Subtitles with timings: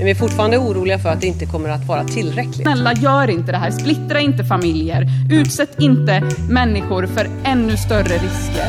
[0.00, 2.62] Men vi är fortfarande oroliga för att det inte kommer att vara tillräckligt.
[2.62, 3.70] Snälla, gör inte det här.
[3.70, 5.06] Splittra inte familjer.
[5.30, 8.66] Utsätt inte människor för ännu större risker.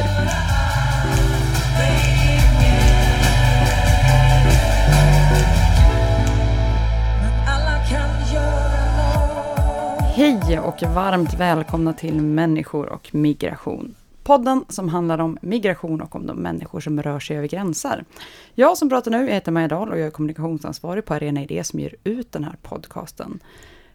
[10.16, 13.96] Hej och varmt välkomna till Människor och migration.
[14.32, 18.06] Podden som handlar om migration och om de människor som rör sig över gränser.
[18.56, 21.80] Jag som pratar nu heter Maja Dahl och jag är kommunikationsansvarig på Arena Idé som
[21.80, 23.40] ger ut den här podcasten.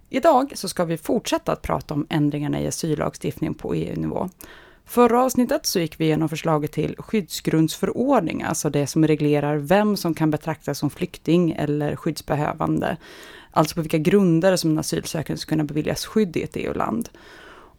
[0.09, 4.29] Idag så ska vi fortsätta att prata om ändringarna i asyllagstiftningen på EU-nivå.
[4.85, 10.15] Förra avsnittet så gick vi igenom förslaget till skyddsgrundsförordning, alltså det som reglerar vem som
[10.15, 12.97] kan betraktas som flykting eller skyddsbehövande.
[13.51, 17.09] Alltså på vilka grunder som en asylsökande ska kunna beviljas skydd i ett EU-land.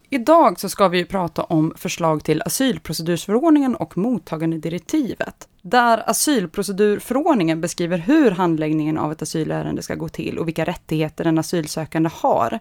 [0.09, 5.47] Idag så ska vi prata om förslag till asylprocedursförordningen och mottagandedirektivet.
[5.61, 11.37] Där asylprocedurförordningen beskriver hur handläggningen av ett asylärende ska gå till och vilka rättigheter en
[11.37, 12.59] asylsökande har.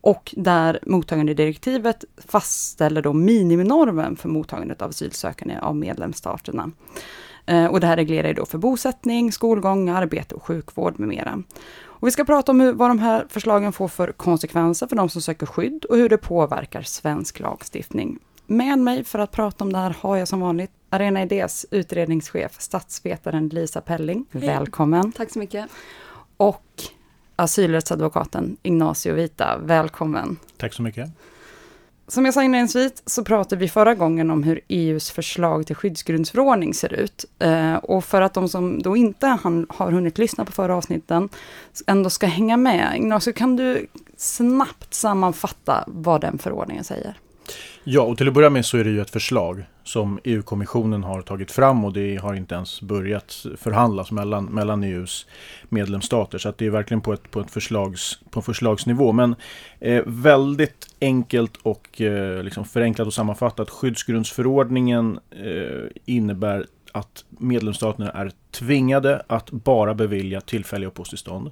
[0.00, 6.70] Och där mottagandedirektivet fastställer då miniminormen för mottagandet av asylsökande av medlemsstaterna.
[7.46, 11.42] Eh, och det här reglerar då för bosättning, skolgång, arbete och sjukvård med mera.
[12.02, 15.08] Och vi ska prata om hur, vad de här förslagen får för konsekvenser för de
[15.08, 18.18] som söker skydd och hur det påverkar svensk lagstiftning.
[18.46, 22.60] Med mig för att prata om det här har jag som vanligt Arena Idés utredningschef,
[22.60, 24.26] statsvetaren Lisa Pelling.
[24.30, 24.46] Hej.
[24.46, 25.12] Välkommen!
[25.12, 25.70] Tack så mycket.
[26.36, 26.82] Och
[27.36, 29.58] asylrättsadvokaten Ignacio Vita.
[29.58, 30.36] Välkommen!
[30.56, 31.10] Tack så mycket.
[32.12, 36.74] Som jag sa inledningsvis så pratade vi förra gången om hur EUs förslag till skyddsgrundsförordning
[36.74, 37.24] ser ut.
[37.38, 39.26] Eh, och för att de som då inte
[39.68, 41.28] har hunnit lyssna på förra avsnitten
[41.86, 42.96] ändå ska hänga med.
[42.96, 43.86] Ignacio, kan du
[44.16, 47.18] snabbt sammanfatta vad den förordningen säger?
[47.84, 51.22] Ja, och till att börja med så är det ju ett förslag som EU-kommissionen har
[51.22, 55.26] tagit fram och det har inte ens börjat förhandlas mellan, mellan EUs
[55.68, 56.38] medlemsstater.
[56.38, 59.12] Så att det är verkligen på, ett, på, ett förslags, på förslagsnivå.
[59.12, 59.34] Men
[59.80, 63.70] eh, väldigt enkelt och eh, liksom förenklat och sammanfattat.
[63.70, 71.50] Skyddsgrundsförordningen eh, innebär att medlemsstaterna är tvingade att bara bevilja tillfälliga uppehållstillstånd.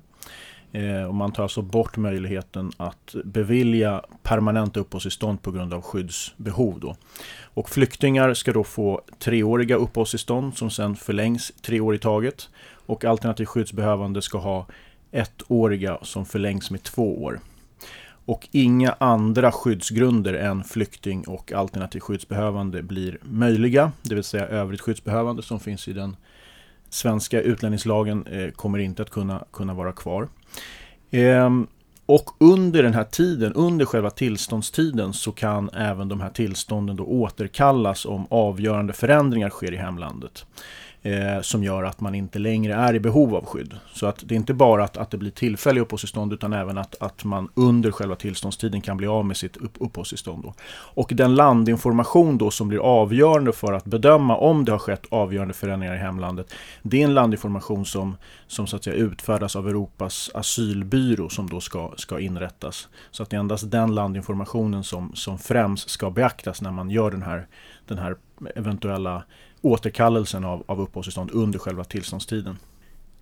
[0.73, 6.81] Eh, och man tar alltså bort möjligheten att bevilja permanenta uppehållstillstånd på grund av skyddsbehov.
[6.81, 6.97] Då.
[7.43, 12.49] Och flyktingar ska då få treåriga uppehållstillstånd som sedan förlängs tre år i taget.
[12.87, 14.67] Och alternativt skyddsbehövande ska ha
[15.13, 17.41] ettåriga som förlängs med två år.
[18.25, 23.93] Och inga andra skyddsgrunder än flykting och alternativt skyddsbehövande blir möjliga.
[24.03, 26.17] Det vill säga övrigt skyddsbehövande som finns i den
[26.91, 30.29] svenska utlänningslagen eh, kommer inte att kunna, kunna vara kvar.
[31.11, 31.67] Ehm,
[32.07, 37.05] och under den här tiden, under själva tillståndstiden, så kan även de här tillstånden då
[37.05, 40.47] återkallas om avgörande förändringar sker i hemlandet.
[41.03, 43.77] Eh, som gör att man inte längre är i behov av skydd.
[43.93, 47.03] Så att det är inte bara att, att det blir tillfälliga uppehållstillstånd utan även att,
[47.03, 50.43] att man under själva tillståndstiden kan bli av med sitt upp, uppehållstillstånd.
[50.43, 50.55] Då.
[50.71, 55.55] Och den landinformation då som blir avgörande för att bedöma om det har skett avgörande
[55.55, 56.55] förändringar i hemlandet.
[56.83, 58.17] Det är en landinformation som,
[58.47, 62.89] som så att säga utfärdas av Europas asylbyrå som då ska, ska inrättas.
[63.11, 67.11] Så att det är endast den landinformationen som, som främst ska beaktas när man gör
[67.11, 67.47] den här,
[67.87, 68.17] den här
[68.55, 69.23] eventuella
[69.63, 72.57] återkallelsen av, av uppehållstillstånd under själva tillståndstiden.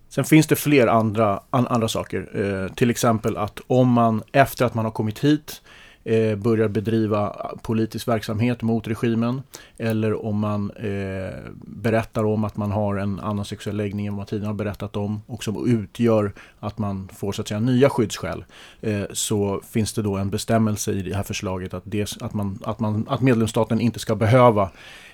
[0.09, 2.29] Sen finns det fler andra, an, andra saker.
[2.33, 5.61] Eh, till exempel att om man efter att man har kommit hit
[6.03, 9.41] eh, börjar bedriva politisk verksamhet mot regimen
[9.77, 14.27] eller om man eh, berättar om att man har en annan sexuell läggning än vad
[14.27, 18.45] tiden har berättat om och som utgör att man får så att säga nya skyddsskäl
[18.81, 22.59] eh, så finns det då en bestämmelse i det här förslaget att, det, att, man,
[22.63, 24.69] att, man, att medlemsstaten inte ska behöva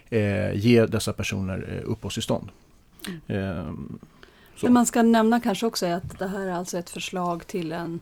[0.10, 2.50] eh, ge dessa personer eh, uppehållstillstånd.
[3.28, 3.72] Eh,
[4.62, 7.72] Det man ska nämna kanske också är att det här är alltså ett förslag till
[7.72, 8.00] en,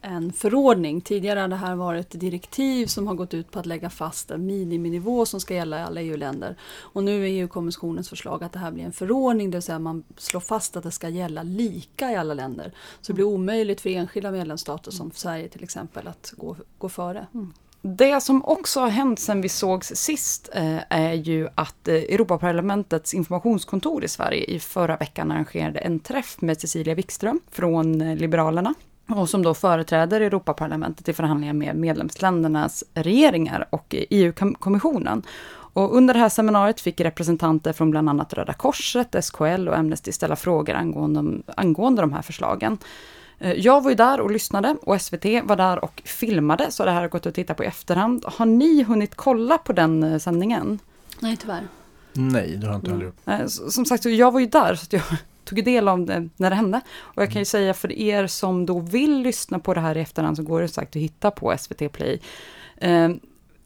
[0.00, 1.00] en förordning.
[1.00, 4.30] Tidigare har det här varit ett direktiv som har gått ut på att lägga fast
[4.30, 6.56] en miniminivå som ska gälla i alla EU-länder.
[6.78, 10.04] Och nu är EU-kommissionens förslag att det här blir en förordning, det vill säga man
[10.16, 12.72] slår fast att det ska gälla lika i alla länder.
[13.00, 17.26] Så det blir omöjligt för enskilda medlemsstater som Sverige till exempel att gå, gå före.
[17.82, 23.14] Det som också har hänt sen vi sågs sist eh, är ju att eh, Europaparlamentets
[23.14, 28.74] informationskontor i Sverige i förra veckan arrangerade en träff med Cecilia Wikström från eh, Liberalerna.
[29.08, 35.22] och som då företräder Europaparlamentet i förhandlingar med medlemsländernas regeringar och e EU-kommissionen.
[35.72, 40.12] Och under det här seminariet fick representanter från bland annat Röda Korset, SKL och Amnesty
[40.12, 42.78] ställa frågor angående, angående de här förslagen.
[43.40, 46.90] Eh, jag var ju där och lyssnade och SVT var där och filmade, så det
[46.90, 48.24] här har gått att titta på i efterhand.
[48.26, 50.78] Har ni hunnit kolla på den eh, sändningen?
[51.20, 51.68] Nej, tyvärr.
[52.12, 53.26] Nej, det har jag inte heller gjort.
[53.26, 53.48] Mm.
[53.48, 55.02] Som sagt, jag var ju där, så jag
[55.44, 56.80] tog del av det när det hände.
[56.98, 60.00] Och jag kan ju säga för er som då vill lyssna på det här i
[60.00, 62.20] efterhand så går det sagt att hitta på SVT Play.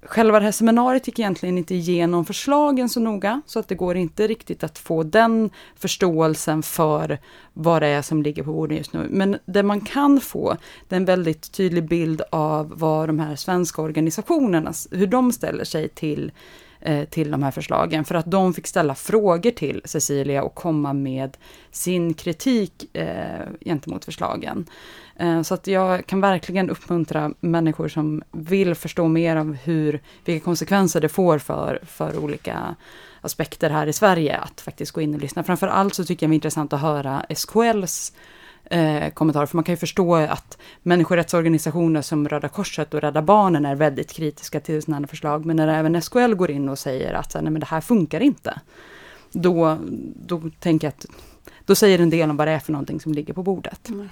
[0.07, 3.97] Själva det här seminariet gick egentligen inte igenom förslagen så noga, så att det går
[3.97, 7.19] inte riktigt att få den förståelsen för
[7.53, 9.07] vad det är som ligger på bordet just nu.
[9.11, 10.57] Men det man kan få,
[10.89, 15.65] det är en väldigt tydlig bild av vad de här svenska organisationerna, hur de ställer
[15.65, 16.33] sig till eh,
[16.87, 20.93] Eh, till de här förslagen, för att de fick ställa frågor till Cecilia och komma
[20.93, 21.37] med
[21.71, 24.67] sin kritik eh, gentemot förslagen.
[25.17, 30.45] Eh, så att jag kan verkligen uppmuntra människor som vill förstå mer om hur, vilka
[30.45, 32.75] konsekvenser det får för, för olika
[33.21, 35.45] aspekter här i Sverige, att faktiskt gå in och lyssna.
[35.45, 38.13] Framför allt så tycker jag det är intressant att höra SKLs
[38.71, 43.67] eh, kommentarer, för man kan ju förstå att människorättsorganisationer som Röda Korset och Rädda Barnen
[43.67, 47.15] är väldigt kritiska till sådana här förslag, men när även SKL går in och säger
[47.15, 48.61] att nej, men det här funkar inte,
[49.33, 49.79] då,
[50.27, 51.07] då tänker jag att
[51.67, 53.89] då säger en del om vad det är för någonting som ligger på bordet.
[53.89, 54.09] Mm.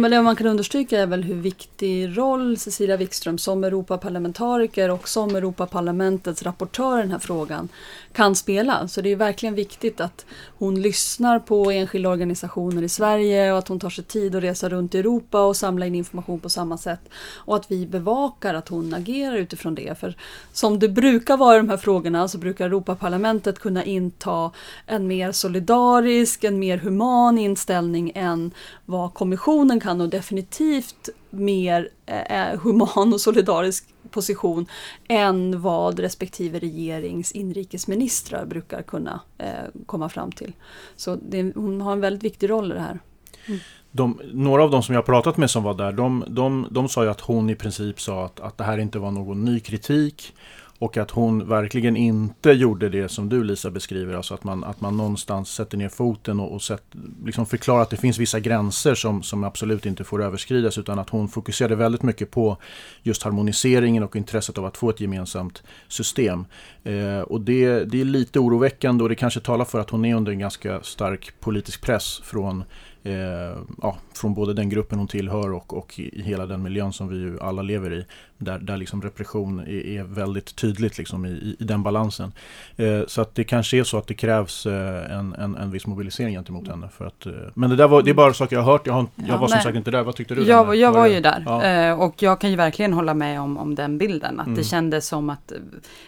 [0.00, 5.08] Men det man kan understryka är väl hur viktig roll Cecilia Wikström som Europaparlamentariker och
[5.08, 7.68] som Europaparlamentets rapportör i den här frågan
[8.12, 8.88] kan spela.
[8.88, 10.26] Så det är verkligen viktigt att
[10.58, 14.68] hon lyssnar på enskilda organisationer i Sverige och att hon tar sig tid att resa
[14.68, 17.00] runt i Europa och samla in information på samma sätt.
[17.36, 19.98] Och att vi bevakar att hon agerar utifrån det.
[19.98, 20.16] För
[20.52, 24.50] som det brukar vara i de här frågorna så brukar Europaparlamentet kunna inta
[24.86, 28.50] en mer solidarisk, en mer human inställning än
[28.84, 34.66] vad kommissionen kan och definitivt mer eh, eh, human och solidarisk position
[35.08, 39.48] än vad respektive regerings inrikesministrar brukar kunna eh,
[39.86, 40.52] komma fram till.
[40.96, 42.98] Så det, hon har en väldigt viktig roll i det här.
[43.46, 43.60] Mm.
[43.90, 47.04] De, några av de som jag pratat med som var där, de, de, de sa
[47.04, 50.34] ju att hon i princip sa att, att det här inte var någon ny kritik
[50.78, 54.80] och att hon verkligen inte gjorde det som du Lisa beskriver, alltså att man, att
[54.80, 56.82] man någonstans sätter ner foten och, och sätt,
[57.24, 61.10] liksom förklarar att det finns vissa gränser som, som absolut inte får överskridas utan att
[61.10, 62.56] hon fokuserade väldigt mycket på
[63.02, 66.44] just harmoniseringen och intresset av att få ett gemensamt system.
[66.84, 70.14] Eh, och det, det är lite oroväckande och det kanske talar för att hon är
[70.14, 72.64] under en ganska stark politisk press från
[73.04, 77.08] eh, ja, från både den gruppen hon tillhör och, och i hela den miljön som
[77.08, 78.06] vi ju alla lever i.
[78.38, 82.32] Där, där liksom repression är, är väldigt tydligt liksom i, i den balansen.
[82.76, 85.86] Eh, så att det kanske är så att det krävs eh, en, en, en viss
[85.86, 86.88] mobilisering gentemot henne.
[86.88, 88.86] För att, eh, men det, där var, det är bara saker jag har hört.
[88.86, 90.02] Jag, har, jag ja, var som sagt inte där.
[90.02, 90.42] Vad tyckte du?
[90.42, 91.42] Jag, jag var ju där.
[91.46, 91.64] Ja.
[91.64, 94.40] Eh, och jag kan ju verkligen hålla med om, om den bilden.
[94.40, 94.58] Att mm.
[94.58, 95.52] det kändes som att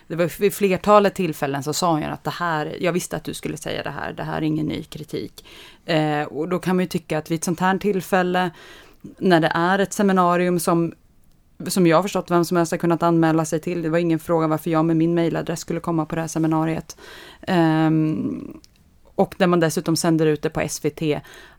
[0.06, 3.34] det var vid flertalet tillfällen så sa hon att det här, jag visste att du
[3.34, 5.44] skulle säga det här, det här är ingen ny kritik.
[5.86, 8.50] Eh, och då kan man ju tycka att vid ett sånt här tillfälle,
[9.18, 10.92] när det är ett seminarium som
[11.66, 13.82] som jag har förstått vem som helst har kunnat anmäla sig till.
[13.82, 16.96] Det var ingen fråga varför jag med min mejladress skulle komma på det här seminariet.
[17.48, 18.60] Um,
[19.14, 21.02] och där man dessutom sänder ut det på SVT.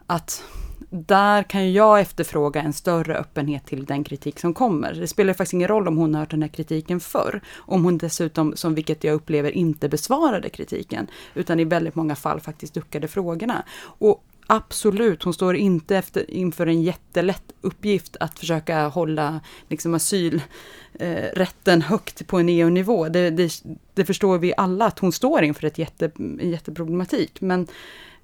[0.08, 0.44] Att
[0.90, 4.94] där kan jag efterfråga en större öppenhet till den kritik som kommer.
[4.94, 7.42] Det spelar faktiskt ingen roll om hon har hört den här kritiken förr.
[7.56, 11.08] Om hon dessutom, som vilket jag upplever, inte besvarade kritiken.
[11.34, 13.64] Utan i väldigt många fall faktiskt duckade frågorna.
[13.80, 21.82] Och Absolut, hon står inte efter, inför en jättelätt uppgift att försöka hålla liksom, asylrätten
[21.82, 23.10] eh, högt på en EU-nivå.
[23.10, 27.42] Det, det, det, förstår vi alla att hon står inför ett jätte, en jätteproblematik.
[27.42, 27.68] Men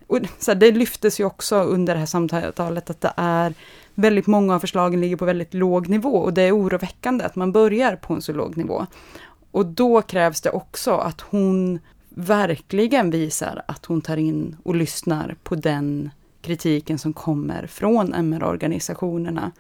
[0.08, 3.54] och, så här, det lyftes ju också under det här samtalet att det är
[3.96, 7.52] väldigt många av förslagen ligger på väldigt låg nivå och det är oroväckande att man
[7.52, 8.86] börjar på en så låg nivå.
[9.52, 11.80] Och då krävs det också att hon
[12.10, 16.10] verkligen visar att hon tar in och lyssnar på den
[16.42, 19.52] kritiken som kommer från MR-organisationerna.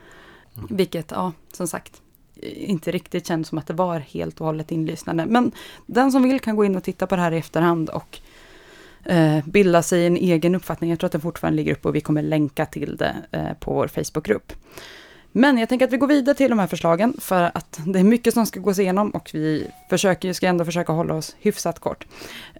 [0.56, 0.68] Mm.
[0.70, 2.02] Vilket, ja, som sagt,
[2.42, 5.26] inte riktigt känns som att det var helt och hållet inlyssnande.
[5.26, 5.52] Men
[5.86, 8.20] den som vill kan gå in och titta på det här i efterhand och
[9.06, 10.90] Eh, bilda sig en egen uppfattning.
[10.90, 13.74] Jag tror att den fortfarande ligger uppe och vi kommer länka till det eh, på
[13.74, 14.54] vår Facebookgrupp.
[15.32, 18.04] Men jag tänker att vi går vidare till de här förslagen för att det är
[18.04, 22.08] mycket som ska gås igenom och vi försöker, ska ändå försöka hålla oss hyfsat kort.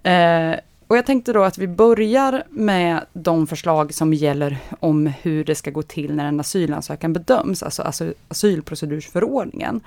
[0.02, 0.54] Eh,
[0.86, 5.54] och jag tänkte då att vi börjar med de förslag som gäller om hur det
[5.54, 7.82] ska gå till när en asylansökan bedöms, alltså
[8.28, 9.80] asylprocedursförordningen.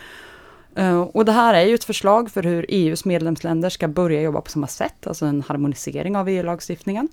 [0.78, 4.42] Eh, och det här är ju ett förslag för hur EUs medlemsländer ska börja jobba
[4.42, 7.10] på samma sätt, alltså en harmonisering av EU-lagstiftningen.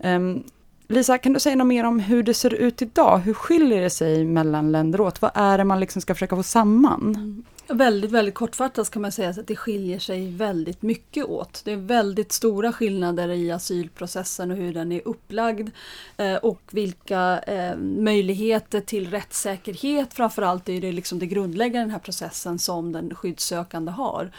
[0.00, 0.42] Ehm,
[0.88, 3.18] Lisa, kan du säga något mer om hur det ser ut idag?
[3.18, 5.22] Hur skiljer det sig mellan länder åt?
[5.22, 7.14] Vad är det man liksom ska försöka få samman?
[7.16, 7.44] Mm.
[7.70, 11.62] Väldigt, väldigt kortfattat kan man säga att det skiljer sig väldigt mycket åt.
[11.64, 15.70] Det är väldigt stora skillnader i asylprocessen och hur den är upplagd
[16.16, 21.90] eh, och vilka eh, möjligheter till rättssäkerhet framförallt är det liksom det grundläggande i den
[21.90, 24.32] här processen som den skyddssökande har.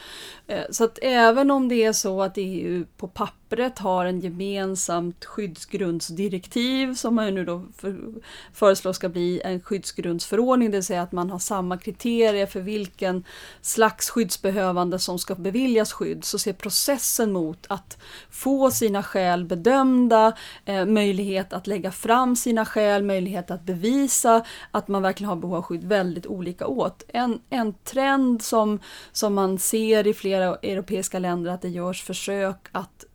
[0.47, 4.19] Eh, så att även om det är så att EU på papper pappret har en
[4.19, 7.63] gemensamt skyddsgrundsdirektiv som man nu då
[8.53, 13.23] föreslår ska bli en skyddsgrundsförordning, det vill säga att man har samma kriterier för vilken
[13.61, 17.97] slags skyddsbehövande som ska beviljas skydd, så ser processen mot att
[18.29, 20.33] få sina skäl bedömda,
[20.65, 25.55] eh, möjlighet att lägga fram sina skäl, möjlighet att bevisa att man verkligen har behov
[25.55, 27.03] av skydd väldigt olika åt.
[27.07, 28.79] En, en trend som,
[29.11, 33.05] som man ser i flera flera europeiska länder att det görs försök att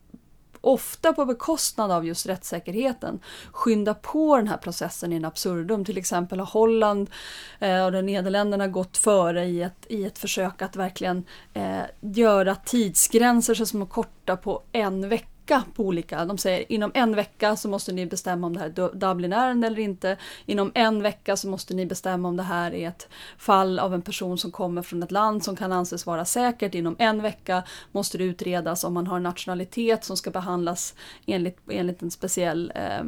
[0.64, 3.20] ofta på bekostnad av just rättssäkerheten
[3.52, 5.84] skynda på den här processen in absurdum.
[5.84, 7.10] Till exempel har Holland
[7.58, 12.54] eh, och de Nederländerna gått före i ett, i ett försök att verkligen eh, göra
[12.54, 17.56] tidsgränser som är korta på en vecka vecka på olika, de säger inom en vecka
[17.56, 20.16] så måste ni bestämma om det här är Dublinärende eller inte.
[20.46, 23.08] Inom en vecka så måste ni bestämma om det här är ett
[23.38, 26.74] fall av en person som kommer från ett land som kan anses vara säkert.
[26.74, 30.94] Inom en vecka måste det utredas om man har nationalitet som ska behandlas
[31.26, 33.04] enligt, enligt en speciell eh,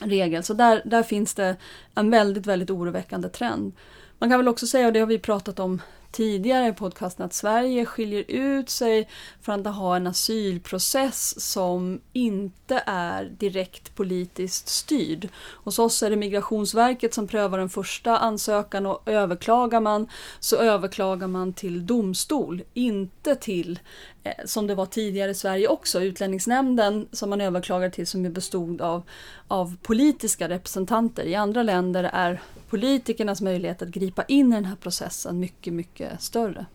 [0.00, 0.42] regel.
[0.42, 1.56] Så där, där finns det
[1.94, 3.72] en väldigt, väldigt oroväckande trend.
[4.18, 7.32] Man kan väl också säga, och det har vi pratat om tidigare i podcasten att
[7.32, 9.08] Sverige skiljer ut sig
[9.40, 15.28] från att ha en asylprocess som inte är direkt politiskt styrd.
[15.64, 20.08] Hos oss är det Migrationsverket som prövar den första ansökan och överklagar man
[20.40, 23.78] så överklagar man till domstol, inte till
[24.22, 28.80] eh, som det var tidigare i Sverige också, Utlänningsnämnden som man överklagar till som bestod
[28.80, 29.02] av,
[29.48, 31.24] av politiska representanter.
[31.24, 32.40] I andra länder är
[32.70, 36.66] politikernas möjlighet att gripa in i den här processen mycket, mycket större.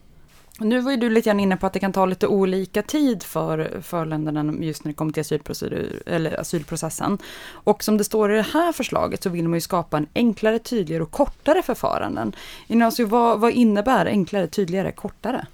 [0.60, 3.24] Nu var ju du lite grann inne på att det kan ta lite olika tid
[3.24, 7.18] för, för länderna just när det kommer till asylprocedur, eller asylprocessen.
[7.52, 10.60] Och som det står i det här förslaget så vill man ju skapa en enklare,
[10.60, 12.36] tydligare och kortare förfaranden.
[12.84, 15.46] Alltså, vad, vad innebär enklare, tydligare, kortare?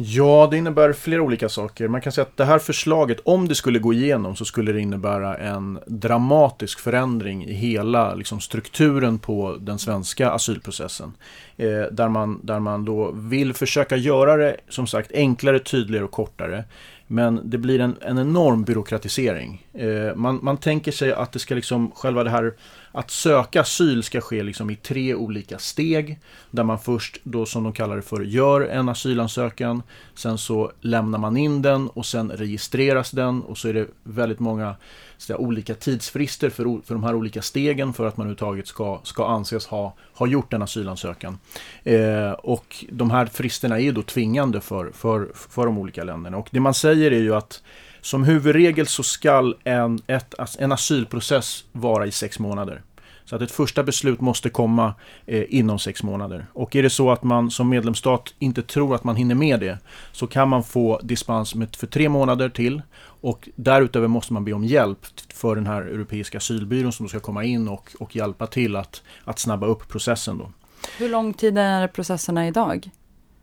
[0.00, 1.88] Ja, det innebär flera olika saker.
[1.88, 4.80] Man kan säga att det här förslaget, om det skulle gå igenom, så skulle det
[4.80, 11.12] innebära en dramatisk förändring i hela liksom, strukturen på den svenska asylprocessen.
[11.56, 16.10] Eh, där, man, där man då vill försöka göra det, som sagt, enklare, tydligare och
[16.10, 16.64] kortare.
[17.06, 19.66] Men det blir en, en enorm byråkratisering.
[19.72, 22.54] Eh, man, man tänker sig att det ska liksom, själva det här
[22.98, 26.20] att söka asyl ska ske liksom i tre olika steg.
[26.50, 29.82] Där man först, då som de kallar det för, gör en asylansökan.
[30.14, 34.38] Sen så lämnar man in den och sen registreras den och så är det väldigt
[34.38, 34.76] många
[35.18, 39.26] säga, olika tidsfrister för, för de här olika stegen för att man överhuvudtaget ska, ska
[39.26, 41.38] anses ha, ha gjort en asylansökan.
[41.84, 46.36] Eh, och de här fristerna är ju då tvingande för, för, för de olika länderna.
[46.36, 47.62] Och det man säger är ju att
[48.00, 52.82] som huvudregel så skall en, ett, en asylprocess vara i sex månader.
[53.28, 54.94] Så att ett första beslut måste komma
[55.26, 56.46] eh, inom sex månader.
[56.52, 59.78] Och är det så att man som medlemsstat inte tror att man hinner med det
[60.12, 62.82] så kan man få dispens med, för tre månader till
[63.20, 64.98] och därutöver måste man be om hjälp
[65.34, 69.38] för den här Europeiska asylbyrån som ska komma in och, och hjälpa till att, att
[69.38, 70.38] snabba upp processen.
[70.38, 70.50] Då.
[70.98, 72.90] Hur lång tid är processerna idag?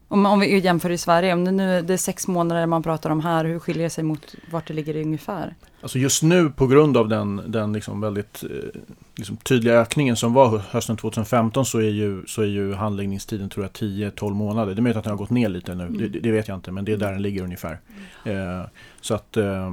[0.07, 3.09] Om, om vi jämför i Sverige, om det nu det är sex månader man pratar
[3.09, 5.55] om här, hur skiljer det sig mot vart det ligger ungefär?
[5.85, 8.81] Alltså just nu på grund av den, den liksom väldigt eh,
[9.15, 13.65] liksom tydliga ökningen som var hösten 2015 så är ju, så är ju handläggningstiden tror
[13.65, 14.75] jag 10-12 månader.
[14.75, 15.97] Det är möjligt att den har gått ner lite nu, mm.
[15.97, 17.79] det, det, vet jag inte men det är där den ligger ungefär.
[18.23, 18.59] Mm.
[18.59, 18.65] Eh,
[19.01, 19.67] så att, eh,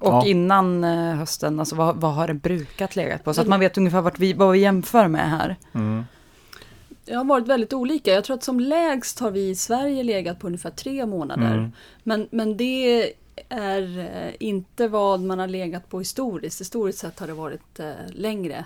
[0.00, 0.26] Och ja.
[0.26, 3.34] innan eh, hösten, alltså vad, vad har det brukat legat på?
[3.34, 5.56] Så att man vet ungefär vart vi, vad vi jämför med här.
[5.72, 6.04] Mm.
[7.04, 8.10] Det har varit väldigt olika.
[8.10, 11.54] Jag tror att som lägst har vi i Sverige legat på ungefär tre månader.
[11.54, 11.72] Mm.
[12.02, 13.12] Men, men det
[13.48, 16.60] är eh, inte vad man har legat på historiskt.
[16.60, 18.64] Historiskt sett har det varit eh, längre.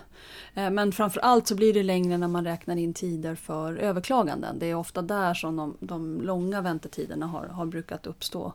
[0.54, 4.59] Eh, men framför allt så blir det längre när man räknar in tider för överklaganden.
[4.59, 8.52] Det är ofta där som de, de långa väntetiderna har, har brukat uppstå.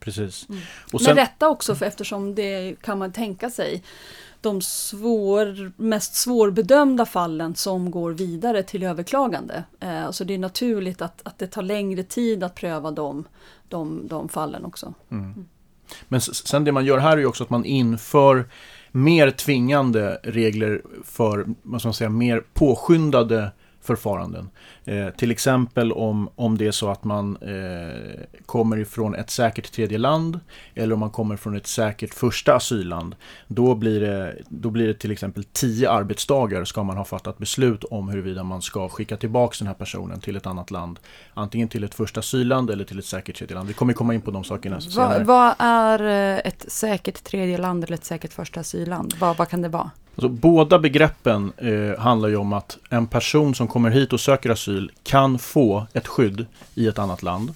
[0.00, 0.48] Precis.
[0.48, 0.60] Mm.
[0.92, 3.82] Och sen, Men rätta också för eftersom det kan man tänka sig
[4.40, 9.64] de svår, mest svårbedömda fallen som går vidare till överklagande.
[9.80, 13.24] Eh, så det är naturligt att, att det tar längre tid att pröva de,
[13.68, 14.94] de, de fallen också.
[15.10, 15.46] Mm.
[16.08, 18.48] Men sen det man gör här är ju också att man inför
[18.90, 23.50] mer tvingande regler för, vad ska man säga, mer påskyndade
[23.88, 24.50] förfaranden.
[24.84, 29.72] Eh, till exempel om, om det är så att man eh, kommer ifrån ett säkert
[29.72, 30.40] tredje land
[30.74, 33.14] eller om man kommer från ett säkert första asylland.
[33.46, 37.84] Då blir det, då blir det till exempel tio arbetsdagar ska man ha fattat beslut
[37.84, 40.98] om huruvida man ska skicka tillbaka den här personen till ett annat land.
[41.34, 43.68] Antingen till ett första asylland eller till ett säkert tredje land.
[43.68, 45.24] Vi kommer komma in på de sakerna senare.
[45.24, 49.14] Vad, är eh, ett säkert tredje land eller ett säkert första asylland?
[49.20, 49.90] Vad, vad kan det vara?
[50.18, 54.50] Alltså, båda begreppen eh, handlar ju om att en person som kommer hit och söker
[54.50, 57.54] asyl kan få ett skydd i ett annat land.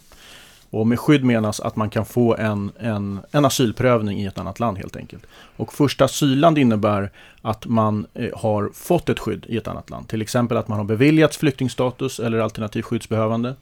[0.71, 4.61] Och med skydd menas att man kan få en, en, en asylprövning i ett annat
[4.61, 5.26] land helt enkelt.
[5.57, 7.11] Och första asylland innebär
[7.43, 10.09] att man eh, har fått ett skydd i ett annat land.
[10.09, 13.55] Till exempel att man har beviljats flyktingstatus eller alternativ skyddsbehövande.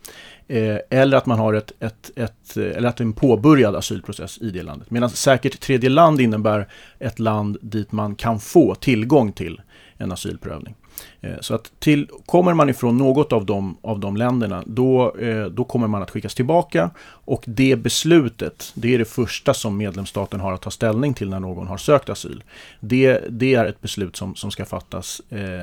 [0.48, 4.50] Eh, eller att man har ett, ett, ett, eh, eller att en påbörjad asylprocess i
[4.50, 4.90] det landet.
[4.90, 9.60] Medan säkert tredje land innebär ett land dit man kan få tillgång till
[9.98, 10.74] en asylprövning.
[11.20, 15.44] Eh, så att till, kommer man ifrån något av de, av de länderna, då, eh,
[15.44, 16.90] då kommer man att skickas tillbaka.
[17.06, 21.40] Och det beslutet, det är det första som medlemsstaten har att ta ställning till när
[21.40, 22.44] någon har sökt asyl.
[22.80, 25.62] Det, det är ett beslut som, som ska fattas eh,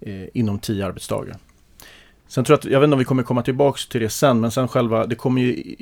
[0.00, 1.36] eh inom tio arbetsdagar.
[2.30, 4.40] Sen tror jag att, jag vet inte om vi kommer komma tillbaka till det sen,
[4.40, 5.76] men sen själva, det kommer ju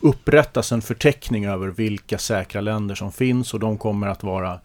[0.00, 4.60] upprättas en förteckning över vilka säkra länder som finns och de kommer att vara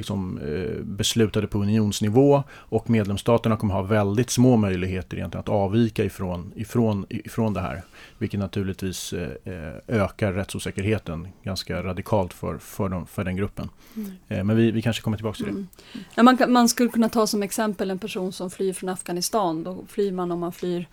[0.00, 6.04] liksom, eh, beslutade på unionsnivå och medlemsstaterna kommer ha väldigt små möjligheter egentligen att avvika
[6.04, 7.82] ifrån, ifrån, ifrån det här.
[8.18, 13.68] Vilket naturligtvis eh, eh ökar rättsosäkerheten ganska radikalt för, för, dem, för den gruppen.
[13.96, 14.46] Mm.
[14.46, 15.50] Men vi, vi kanske kommer tillbaka till det.
[15.50, 15.66] Mm.
[16.14, 19.64] Ja, man, man skulle kunna ta som exempel en person som flyr från Afghanistan.
[19.64, 20.88] Då flyr man om man flyr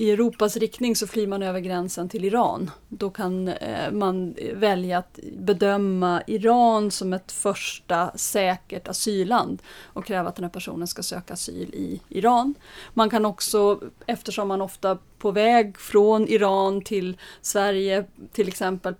[0.00, 2.70] i Europas riktning så flyr man över gränsen till Iran.
[2.88, 10.28] Då kan eh, man välja att bedöma Iran som ett första säkert asylland och kräva
[10.28, 12.54] att den här personen ska söka asyl i Iran.
[12.94, 18.94] Man kan också, eftersom man ofta på väg från Iran till Sverige till exempel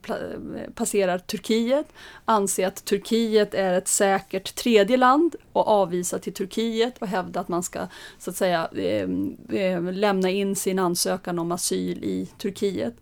[0.74, 1.86] passerar Turkiet,
[2.24, 7.48] anse att Turkiet är ett säkert tredje land och avvisa till Turkiet och hävda att
[7.48, 7.86] man ska
[8.18, 12.94] så att säga ehm, ehm, lämna in sin ansökan om asyl i Turkiet.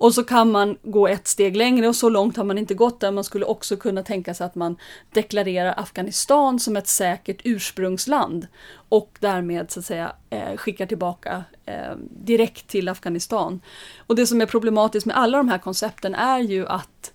[0.00, 3.00] Och så kan man gå ett steg längre och så långt har man inte gått
[3.00, 3.10] där.
[3.10, 4.76] Man skulle också kunna tänka sig att man
[5.12, 8.46] deklarerar Afghanistan som ett säkert ursprungsland
[8.90, 13.60] och därmed så att säga eh, skickar tillbaka eh, direkt till Afghanistan.
[14.06, 17.12] Och det som är problematiskt med alla de här koncepten är ju att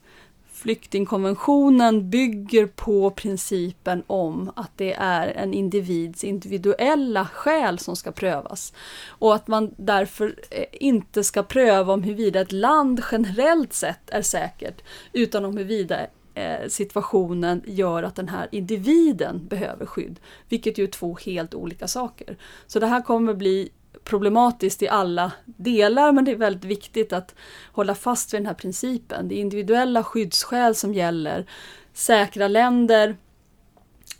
[0.52, 8.74] flyktingkonventionen bygger på principen om att det är en individs individuella skäl som ska prövas.
[9.08, 14.22] Och att man därför eh, inte ska pröva om huruvida ett land generellt sett är
[14.22, 14.82] säkert,
[15.14, 20.20] utan om huruvida Eh, situationen gör att den här individen behöver skydd.
[20.50, 22.38] Vilket ju är två helt olika saker.
[22.68, 23.70] Så det här kommer bli
[24.04, 27.36] problematiskt i alla delar men det är väldigt viktigt att
[27.72, 29.28] hålla fast vid den här principen.
[29.28, 31.46] Det är individuella skyddsskäl som gäller.
[31.94, 33.18] Säkra länder,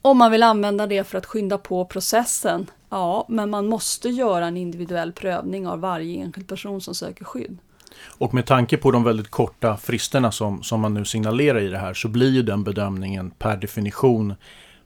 [0.02, 4.48] om man vill använda det för att skynda på processen, ja, men man måste göra
[4.48, 7.58] en individuell prövning av varje enskild person som söker skydd.
[8.04, 11.78] Och med tanke på de väldigt korta fristerna som, som man nu signalerar i det
[11.78, 14.34] här så blir ju den bedömningen per definition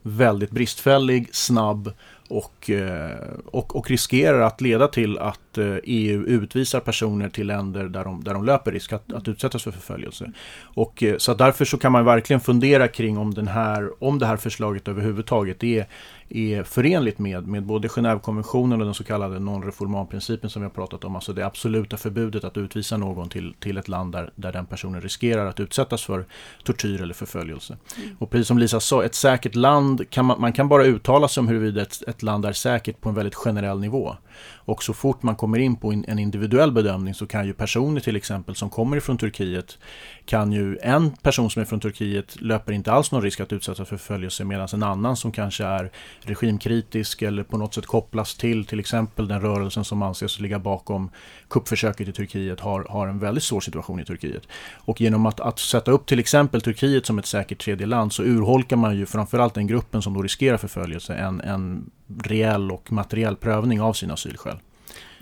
[0.02, 1.92] väldigt bristfällig, snabb
[2.28, 7.84] och, eh, och, och riskerar att leda till att eh, EU utvisar personer till länder
[7.84, 10.32] där de, där de löper risk att, att utsättas för förföljelse.
[10.62, 14.26] Och, eh, så därför så kan man verkligen fundera kring om, den här, om det
[14.26, 15.86] här förslaget överhuvudtaget är
[16.30, 21.04] är förenligt med, med både Genèvekonventionen och den så kallade non-reformanprincipen som vi har pratat
[21.04, 21.14] om.
[21.14, 25.00] Alltså det absoluta förbudet att utvisa någon till, till ett land där, där den personen
[25.00, 26.26] riskerar att utsättas för
[26.64, 27.78] tortyr eller förföljelse.
[27.96, 28.16] Mm.
[28.18, 31.40] Och precis som Lisa sa, ett säkert land, kan man, man kan bara uttala sig
[31.40, 34.16] om huruvida ett, ett land är säkert på en väldigt generell nivå.
[34.52, 38.16] Och så fort man kommer in på en individuell bedömning så kan ju personer till
[38.16, 39.78] exempel som kommer ifrån Turkiet
[40.24, 43.88] kan ju en person som är från Turkiet löper inte alls någon risk att utsättas
[43.88, 45.90] för förföljelse medan en annan som kanske är
[46.20, 51.10] regimkritisk eller på något sätt kopplas till till exempel den rörelsen som anses ligga bakom
[51.48, 54.42] kuppförsöket i Turkiet har, har en väldigt svår situation i Turkiet.
[54.74, 58.22] Och genom att, att sätta upp till exempel Turkiet som ett säkert tredje land så
[58.22, 61.90] urholkar man ju framförallt den gruppen som då riskerar förföljelse en, en
[62.24, 64.56] reell och materiell prövning av sina asylskäl.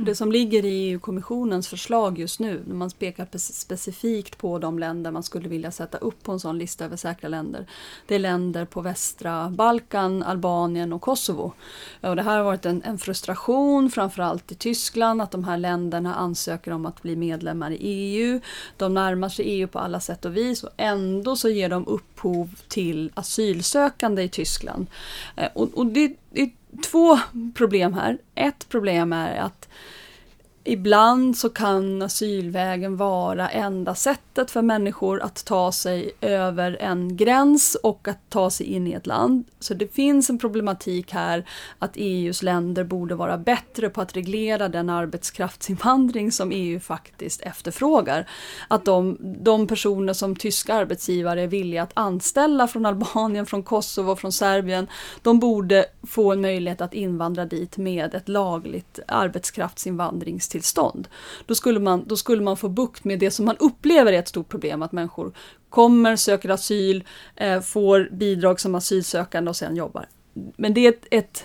[0.01, 5.11] Det som ligger i EU-kommissionens förslag just nu, när man pekar specifikt på de länder
[5.11, 7.67] man skulle vilja sätta upp på en sån lista över säkra länder.
[8.07, 11.53] Det är länder på västra Balkan, Albanien och Kosovo.
[12.01, 16.15] Och det här har varit en, en frustration, framförallt i Tyskland, att de här länderna
[16.15, 18.41] ansöker om att bli medlemmar i EU.
[18.77, 22.55] De närmar sig EU på alla sätt och vis och ändå så ger de upphov
[22.69, 24.87] till asylsökande i Tyskland.
[25.37, 27.19] Eh, och, och det, det två
[27.55, 28.19] problem här.
[28.35, 29.69] Ett problem är att
[30.71, 37.75] Ibland så kan asylvägen vara enda sättet för människor att ta sig över en gräns
[37.75, 39.45] och att ta sig in i ett land.
[39.61, 41.45] Så det finns en problematik här
[41.79, 48.29] att EUs länder borde vara bättre på att reglera den arbetskraftsinvandring som EU faktiskt efterfrågar.
[48.69, 54.17] Att de, de personer som tyska arbetsgivare är villiga att anställa från Albanien, från Kosovo,
[54.17, 54.87] från Serbien,
[55.23, 61.09] de borde få en möjlighet att invandra dit med ett lagligt arbetskraftsinvandringstillstånd tillstånd.
[61.47, 64.29] Då skulle, man, då skulle man få bukt med det som man upplever är ett
[64.29, 65.33] stort problem, att människor
[65.69, 67.05] kommer, söker asyl,
[67.37, 70.09] eh, får bidrag som asylsökande och sen jobbar.
[70.57, 71.45] Men det är ett, ett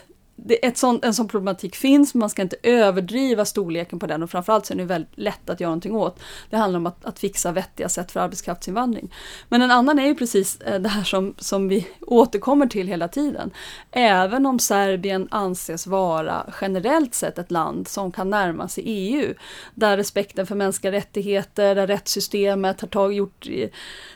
[0.61, 4.29] ett sånt, en sån problematik finns, men man ska inte överdriva storleken på den och
[4.29, 6.19] framförallt så är det väldigt lätt att göra någonting åt.
[6.49, 9.13] Det handlar om att, att fixa vettiga sätt för arbetskraftsinvandring.
[9.49, 13.07] Men en annan är ju precis eh, det här som, som vi återkommer till hela
[13.07, 13.51] tiden.
[13.91, 19.33] Även om Serbien anses vara generellt sett ett land som kan närma sig EU,
[19.75, 23.47] där respekten för mänskliga rättigheter, där rättssystemet har tag, gjort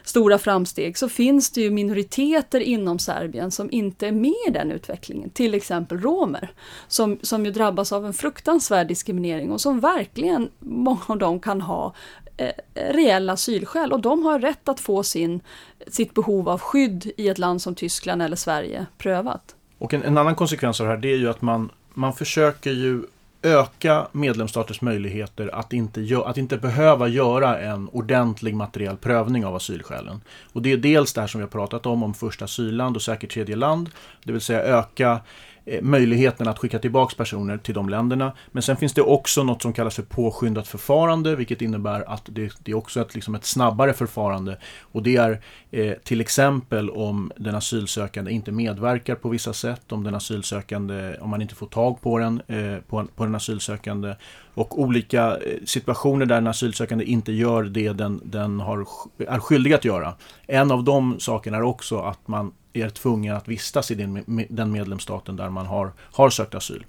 [0.03, 4.71] stora framsteg, så finns det ju minoriteter inom Serbien som inte är med i den
[4.71, 5.29] utvecklingen.
[5.29, 6.51] Till exempel romer,
[6.87, 11.61] som, som ju drabbas av en fruktansvärd diskriminering och som verkligen, många av dem kan
[11.61, 11.93] ha
[12.37, 15.41] eh, reella asylskäl och de har rätt att få sin,
[15.87, 19.55] sitt behov av skydd i ett land som Tyskland eller Sverige prövat.
[19.77, 22.71] Och en, en annan konsekvens av det här det är ju att man, man försöker
[22.71, 23.03] ju
[23.41, 30.21] öka medlemsstaters möjligheter att inte, att inte behöva göra en ordentlig materiell prövning av asylskälen.
[30.53, 33.01] Och det är dels det här som vi har pratat om, om första asylland och
[33.01, 33.89] säkert tredje land.
[34.23, 35.19] Det vill säga öka
[35.69, 38.33] Eh, möjligheten att skicka tillbaka personer till de länderna.
[38.51, 42.51] Men sen finns det också något som kallas för påskyndat förfarande, vilket innebär att det,
[42.63, 44.57] det är också ett, liksom ett snabbare förfarande.
[44.81, 50.03] Och det är eh, till exempel om den asylsökande inte medverkar på vissa sätt, om
[50.03, 54.15] den asylsökande, om man inte får tag på den, eh, på, på den asylsökande
[54.53, 58.85] och olika eh, situationer där den asylsökande inte gör det den, den har,
[59.17, 60.13] är skyldig att göra.
[60.47, 64.71] En av de sakerna är också att man är tvungen att vistas i den, den
[64.71, 66.85] medlemsstaten där man har, har sökt asyl.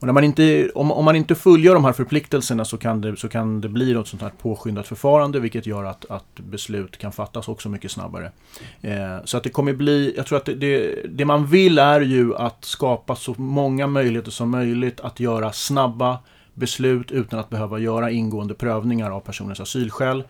[0.00, 3.16] Och när man inte, om, om man inte fullgör de här förpliktelserna så kan det,
[3.16, 7.12] så kan det bli något sånt här påskyndat förfarande vilket gör att, att beslut kan
[7.12, 8.32] fattas också mycket snabbare.
[8.82, 12.00] Eh, så att det kommer bli, jag tror att det, det, det, man vill är
[12.00, 16.18] ju att skapa så många möjligheter som möjligt att göra snabba
[16.54, 20.24] beslut utan att behöva göra ingående prövningar av personens asylskäl.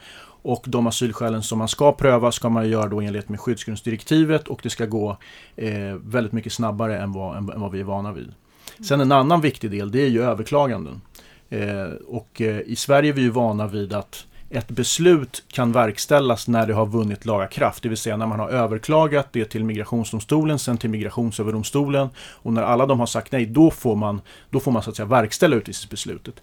[0.49, 4.61] Och de asylskälen som man ska pröva ska man göra då enlighet med skyddsgrundsdirektivet och
[4.63, 5.17] det ska gå
[5.57, 8.35] eh, väldigt mycket snabbare än vad, än, än vad vi är vana vid.
[8.89, 11.01] Sen en annan viktig del det är ju överklaganden.
[11.51, 16.49] Eh, och eh, i Sverige är vi ju vana vid att ett beslut kan verkställas
[16.49, 19.65] när det har vunnit laga kraft, det vill säga när man har överklagat det till
[19.65, 24.61] Migrationsdomstolen, sen till Migrationsöverdomstolen och när alla de har sagt nej, då får man, då
[24.61, 26.41] får man så att säga verkställa utvisningsbeslutet.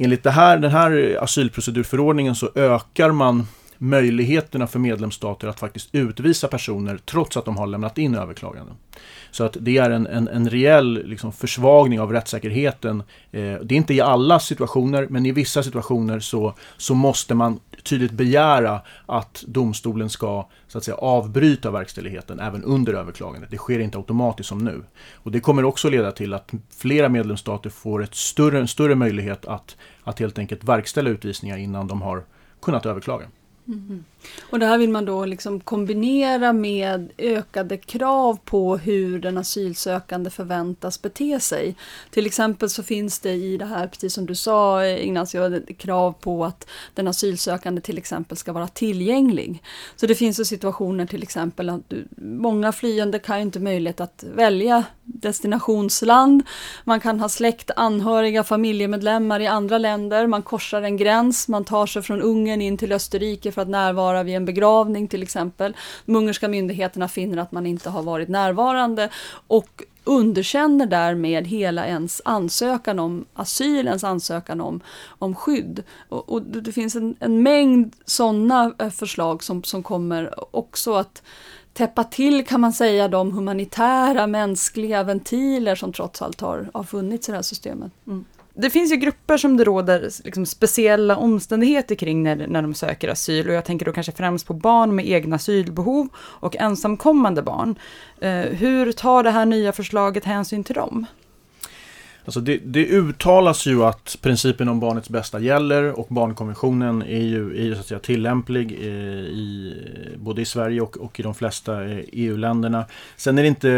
[0.00, 3.46] Enligt det här, den här asylprocedurförordningen så ökar man
[3.78, 8.74] möjligheterna för medlemsstater att faktiskt utvisa personer trots att de har lämnat in överklaganden.
[9.30, 13.02] Så att det är en, en, en reell liksom, försvagning av rättssäkerheten.
[13.32, 17.60] Eh, det är inte i alla situationer, men i vissa situationer så, så måste man
[17.82, 23.50] tydligt begära att domstolen ska så att säga, avbryta verkställigheten även under överklagandet.
[23.50, 24.84] Det sker inte automatiskt som nu.
[25.14, 29.46] Och det kommer också leda till att flera medlemsstater får ett större, en större möjlighet
[29.46, 32.24] att, att helt enkelt verkställa utvisningar innan de har
[32.62, 33.26] kunnat överklaga.
[33.68, 34.04] Mm.
[34.50, 40.30] Och det här vill man då liksom kombinera med ökade krav på hur den asylsökande
[40.30, 41.76] förväntas bete sig.
[42.10, 46.44] Till exempel så finns det i det här, precis som du sa Ignacio, krav på
[46.44, 49.62] att den asylsökande till exempel ska vara tillgänglig.
[49.96, 54.24] Så det finns ju situationer till exempel att du, många flyende kan inte möjlighet att
[54.34, 56.42] välja destinationsland.
[56.84, 60.26] Man kan ha släkt, anhöriga, familjemedlemmar i andra länder.
[60.26, 64.22] Man korsar en gräns, man tar sig från Ungern in till Österrike för att närvara
[64.22, 65.76] vid en begravning till exempel.
[66.06, 69.08] De ungerska myndigheterna finner att man inte har varit närvarande
[69.46, 75.82] och underkänner därmed hela ens ansökan om asyl, ens ansökan om, om skydd.
[76.08, 81.22] Och, och det finns en, en mängd sådana eh, förslag som, som kommer också att
[81.72, 87.28] täppa till kan man säga de humanitära mänskliga ventiler som trots allt har, har funnits
[87.28, 87.92] i det här systemet.
[88.06, 88.24] Mm
[88.60, 93.08] det finns ju grupper som det råder liksom speciella omständigheter kring när, när de söker
[93.08, 97.78] asyl och jag tänker då kanske främst på barn med egna asylbehov och ensamkommande barn.
[98.20, 101.06] Eh, hur tar det här nya förslaget hänsyn till dem?
[102.28, 107.50] Alltså det, det, uttalas ju att principen om barnets bästa gäller och barnkonventionen är ju,
[107.58, 109.74] är ju så att säga, tillämplig eh, i,
[110.16, 112.84] både i Sverige och, och i de flesta eh, EU-länderna.
[113.16, 113.68] Sen är det, inte,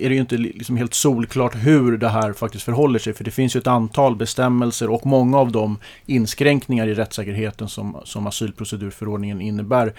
[0.00, 3.30] är det ju inte liksom helt solklart hur det här faktiskt förhåller sig för det
[3.30, 9.40] finns ju ett antal bestämmelser och många av de inskränkningar i rättssäkerheten som, som asylprocedurförordningen
[9.40, 9.92] innebär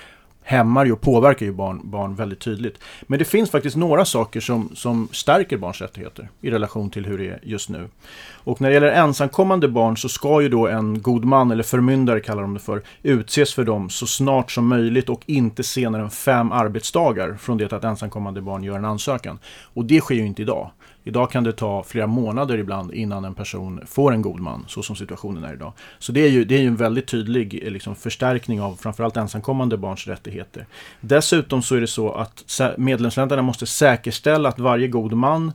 [0.48, 2.80] hämmar ju och påverkar ju barn, barn väldigt tydligt.
[3.02, 7.18] Men det finns faktiskt några saker som, som stärker barns rättigheter i relation till hur
[7.18, 7.90] det är just nu.
[8.34, 12.20] Och när det gäller ensamkommande barn så ska ju då en god man, eller förmyndare
[12.20, 16.10] kallar de det för, utses för dem så snart som möjligt och inte senare än
[16.10, 19.40] fem arbetsdagar från det att ensamkommande barn gör en ansökan.
[19.74, 20.72] Och det sker ju inte idag.
[21.08, 24.84] Idag kan det ta flera månader ibland innan en person får en god man, så
[24.84, 25.74] som situationen är idag.
[26.00, 29.18] Så det är ju, det är ju en väldigt tydlig eh, liksom, förstärkning av framförallt
[29.18, 30.66] ensamkommande barns rättigheter.
[31.02, 35.52] Dessutom så är det så att medlemsländerna måste säkerställa att varje god man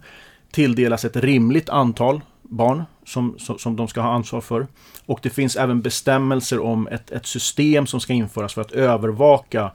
[0.51, 4.67] tilldelas ett rimligt antal barn som, som, som, de ska ha ansvar för.
[5.07, 9.71] Och det finns även bestämmelser om ett, ett system som ska införas för att övervaka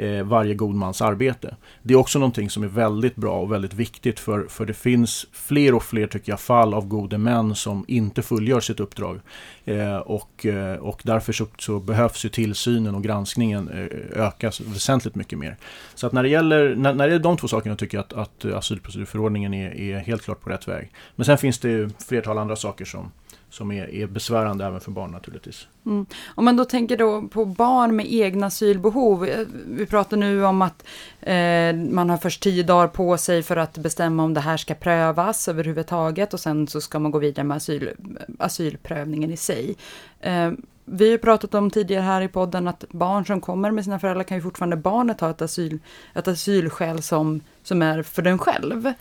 [0.00, 1.56] eh, varje god mans arbete.
[1.82, 5.26] Det är också någonting som är väldigt bra och väldigt viktigt för, för det finns
[5.32, 9.20] fler och fler tycker jag fall av gode män som inte fullgör sitt uppdrag.
[9.64, 15.14] Eh, och, eh, och därför så, så, behövs ju tillsynen och granskningen eh, ökas väsentligt
[15.14, 15.56] mycket mer.
[15.94, 18.12] Så att när det gäller, när, när det är de två sakerna tycker jag att,
[18.12, 20.92] att asylprocedurförordningen är, är helt klart på rätt väg.
[21.16, 23.10] Men sen finns det ju flertal andra saker som
[23.50, 25.66] som är, är besvärande även för barn naturligtvis.
[25.86, 26.06] Mm.
[26.34, 29.26] Om man då tänker då på barn med egna asylbehov.
[29.26, 30.84] Eh, vi pratar nu om att
[31.20, 34.74] eh, man har först tio dagar på sig för att bestämma om det här ska
[34.74, 37.94] prövas överhuvudtaget och sen så ska man gå vidare med asyl, eh,
[38.38, 39.76] asylprövningen i sig.
[40.20, 40.50] Eh,
[40.92, 44.24] vi har pratat om tidigare här i podden att barn som kommer med sina föräldrar
[44.24, 45.78] kan ju fortfarande barnet ha ett, asyl,
[46.14, 48.80] ett asylskäl som, som är för den själv.
[48.80, 48.94] Mm.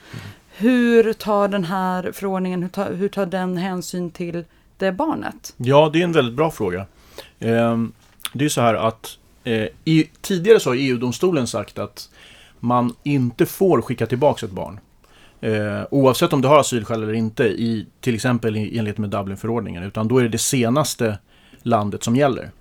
[0.57, 4.45] Hur tar den här förordningen, hur tar, hur tar den hänsyn till
[4.77, 5.53] det barnet?
[5.57, 6.85] Ja, det är en väldigt bra fråga.
[7.39, 7.77] Eh,
[8.33, 12.09] det är så här att eh, i, tidigare så har EU-domstolen sagt att
[12.59, 14.79] man inte får skicka tillbaka ett barn.
[15.41, 19.83] Eh, oavsett om du har asylskäl eller inte, i, till exempel i enlighet med Dublinförordningen.
[19.83, 21.17] Utan då är det det senaste
[21.63, 22.51] landet som gäller.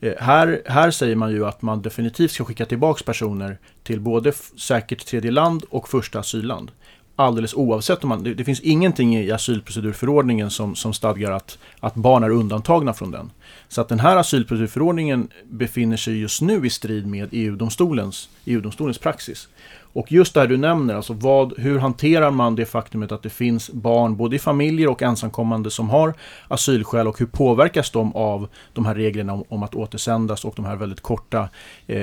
[0.00, 4.32] Eh, här, här säger man ju att man definitivt ska skicka tillbaka personer till både
[4.56, 6.70] säkert tredje land och första asylland
[7.16, 11.94] alldeles oavsett om man, det, det, finns ingenting i asylprocedurförordningen som, som stadgar att, att
[11.94, 13.30] barn är undantagna från den.
[13.68, 19.48] Så att den här asylprocedurförordningen befinner sig just nu i strid med EU-domstolens EU-domstolens praxis.
[19.96, 23.30] Och just det här du nämner, alltså vad, hur hanterar man det faktumet att det
[23.30, 26.14] finns barn både i familjer och ensamkommande som har
[26.48, 30.64] asylskäl och hur påverkas de av de här reglerna om, om att återsändas och de
[30.64, 31.48] här väldigt korta,
[31.86, 31.98] eh,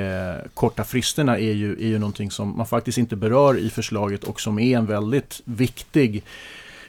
[0.53, 4.41] korta fristerna är ju, är ju någonting som man faktiskt inte berör i förslaget och
[4.41, 6.23] som är en väldigt viktig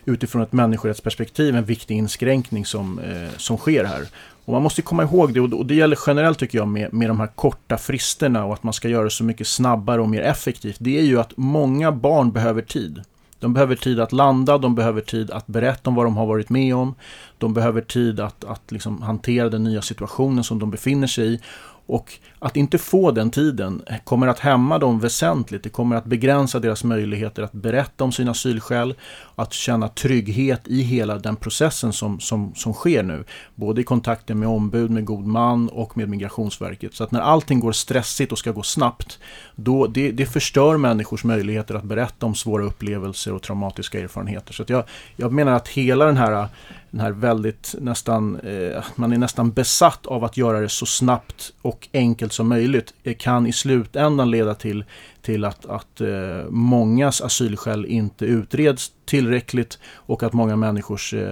[0.05, 4.07] utifrån ett människorättsperspektiv en viktig inskränkning som, eh, som sker här.
[4.45, 7.21] Och man måste komma ihåg det och det gäller generellt tycker jag med, med de
[7.21, 10.77] här korta fristerna och att man ska göra det så mycket snabbare och mer effektivt.
[10.79, 13.03] Det är ju att många barn behöver tid.
[13.39, 16.49] De behöver tid att landa, de behöver tid att berätta om vad de har varit
[16.49, 16.95] med om.
[17.39, 21.41] De behöver tid att, att liksom hantera den nya situationen som de befinner sig i.
[21.87, 25.63] Och att inte få den tiden kommer att hämma dem väsentligt.
[25.63, 28.95] Det kommer att begränsa deras möjligheter att berätta om sina asylskäl,
[29.35, 33.25] att känna trygghet i hela den processen som, som, som sker nu.
[33.55, 36.95] Både i kontakten med ombud, med god man och med Migrationsverket.
[36.95, 39.19] Så att när allting går stressigt och ska gå snabbt,
[39.57, 44.53] då det, det förstör människors möjligheter att berätta om svåra upplevelser och traumatiska erfarenheter.
[44.53, 44.85] Så jag,
[45.17, 46.49] jag menar att hela den här
[46.95, 51.53] den här väldigt nästan, eh, man är nästan besatt av att göra det så snabbt
[51.63, 54.85] och enkelt som möjligt eh, kan i slutändan leda till,
[55.23, 61.29] till att, att eh, mångas asylskäl inte utreds tillräckligt och att många människors eh,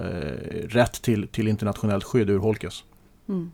[0.67, 2.83] rätt till, till internationellt skydd urholkas.
[3.29, 3.51] Mm.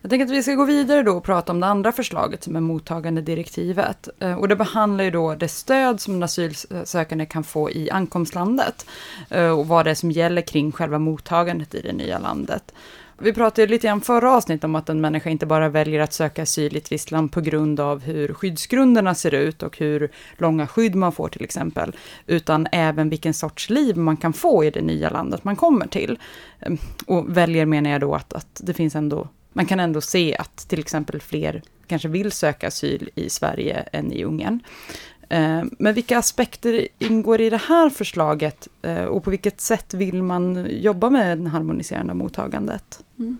[0.00, 2.56] Jag tänker att vi ska gå vidare då och prata om det andra förslaget som
[2.56, 4.08] är mottagandedirektivet.
[4.18, 8.86] Eh, och det behandlar ju då det stöd som en asylsökande kan få i ankomstlandet.
[9.30, 12.72] Eh, och vad det är som gäller kring själva mottagandet i det nya landet.
[13.22, 16.42] Vi pratade lite grann förra avsnittet om att en människa inte bara väljer att söka
[16.42, 20.66] asyl i ett visst land på grund av hur skyddsgrunderna ser ut och hur långa
[20.66, 24.80] skydd man får till exempel, utan även vilken sorts liv man kan få i det
[24.80, 26.18] nya landet man kommer till.
[26.60, 26.72] Eh,
[27.06, 30.56] och väljer menar jag då att, att det finns ändå man kan ändå se att
[30.56, 34.60] till exempel fler kanske vill söka asyl i Sverige än i Ungern.
[35.28, 40.22] Eh, men vilka aspekter ingår i det här förslaget eh, och på vilket sätt vill
[40.22, 43.04] man jobba med det harmoniserande mottagandet?
[43.18, 43.38] Mm.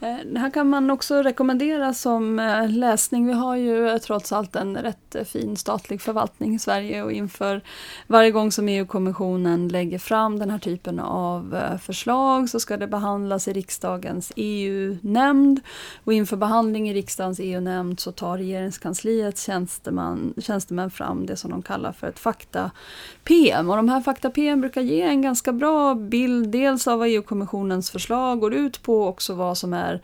[0.00, 3.26] Det här kan man också rekommendera som eh, läsning.
[3.26, 7.60] Vi har ju eh, trots allt en rätt fin statlig förvaltning i Sverige och inför
[8.06, 13.48] varje gång som EU-kommissionen lägger fram den här typen av förslag så ska det behandlas
[13.48, 15.60] i riksdagens EU-nämnd
[16.04, 21.62] och inför behandling i riksdagens EU-nämnd så tar regeringskansliets tjänsteman, tjänstemän fram det som de
[21.62, 23.70] kallar för ett fakta-PM.
[23.70, 28.40] Och de här fakta-PM brukar ge en ganska bra bild dels av vad EU-kommissionens förslag
[28.40, 30.00] går ut på och också vad som är är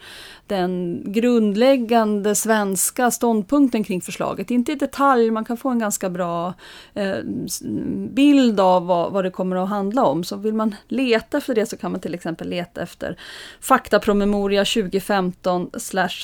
[0.47, 4.51] den grundläggande svenska ståndpunkten kring förslaget.
[4.51, 6.55] Inte i detalj, man kan få en ganska bra
[6.95, 7.17] eh,
[8.11, 10.25] bild av vad, vad det kommer att handla om.
[10.25, 13.19] Så vill man leta efter det så kan man till exempel leta efter
[13.61, 15.71] faktapromemoria 2015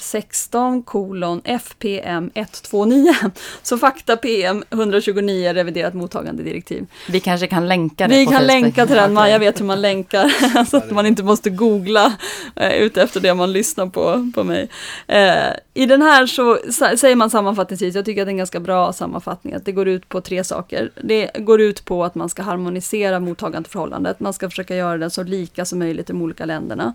[0.01, 3.15] 16 kolon FPM 129.
[3.63, 6.87] Så fakta PM 129 reviderat mottagande direktiv.
[7.09, 8.47] Vi kanske kan länka det Vi kan Facebook.
[8.47, 12.13] länka till den, Maja vet hur man länkar så att man inte måste googla
[12.57, 14.69] eh, ute efter det man lyssnar på, på mig.
[15.07, 16.59] Eh, I den här så
[16.97, 19.89] säger man sammanfattningsvis, jag tycker att det är en ganska bra sammanfattning, att det går
[19.89, 20.91] ut på tre saker.
[21.03, 25.23] Det går ut på att man ska harmonisera mottagandeförhållandet, man ska försöka göra det så
[25.23, 26.95] lika som möjligt i de olika länderna.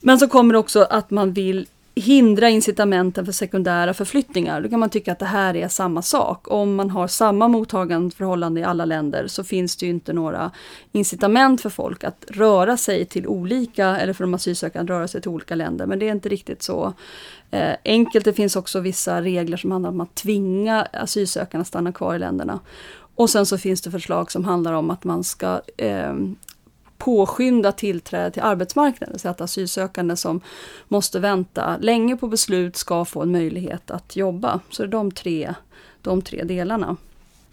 [0.00, 1.66] Men så kommer det också att man vill
[2.00, 4.60] hindra incitamenten för sekundära förflyttningar.
[4.60, 6.50] Då kan man tycka att det här är samma sak.
[6.50, 10.50] Om man har samma mottagandeförhållande i alla länder så finns det ju inte några
[10.92, 15.20] incitament för folk att röra sig till olika, eller för de asylsökande att röra sig
[15.20, 15.86] till olika länder.
[15.86, 16.92] Men det är inte riktigt så
[17.50, 18.24] eh, enkelt.
[18.24, 22.18] Det finns också vissa regler som handlar om att tvinga asylsökande att stanna kvar i
[22.18, 22.60] länderna.
[23.14, 26.14] Och sen så finns det förslag som handlar om att man ska eh,
[26.98, 29.18] påskynda tillträde till arbetsmarknaden.
[29.18, 30.40] Så att asylsökande som
[30.88, 34.60] måste vänta länge på beslut ska få en möjlighet att jobba.
[34.70, 35.54] Så det är de tre,
[36.02, 36.96] de tre delarna.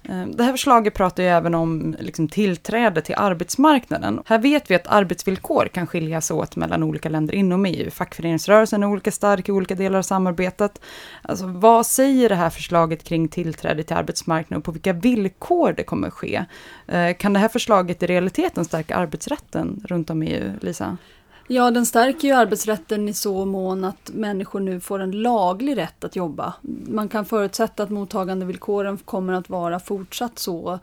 [0.09, 4.21] Eh, det här förslaget pratar ju även om liksom, tillträde till arbetsmarknaden.
[4.25, 7.91] Här vet vi att arbetsvillkor kan skiljas åt mellan olika länder inom EU.
[7.91, 10.81] Fackföreningsrörelsen är olika stark i olika delar av samarbetet.
[11.21, 15.83] Alltså, vad säger det här förslaget kring tillträde till arbetsmarknaden och på vilka villkor det
[15.83, 16.45] kommer ske?
[16.87, 20.97] Eh, kan det här förslaget i realiteten stärka arbetsrätten runt om i EU, Lisa?
[21.47, 26.03] Ja, den stärker ju arbetsrätten i så mån att människor nu får en laglig rätt
[26.03, 26.53] att jobba.
[26.87, 30.79] Man kan förutsätta att mottagandevillkoren kommer att vara fortsatt så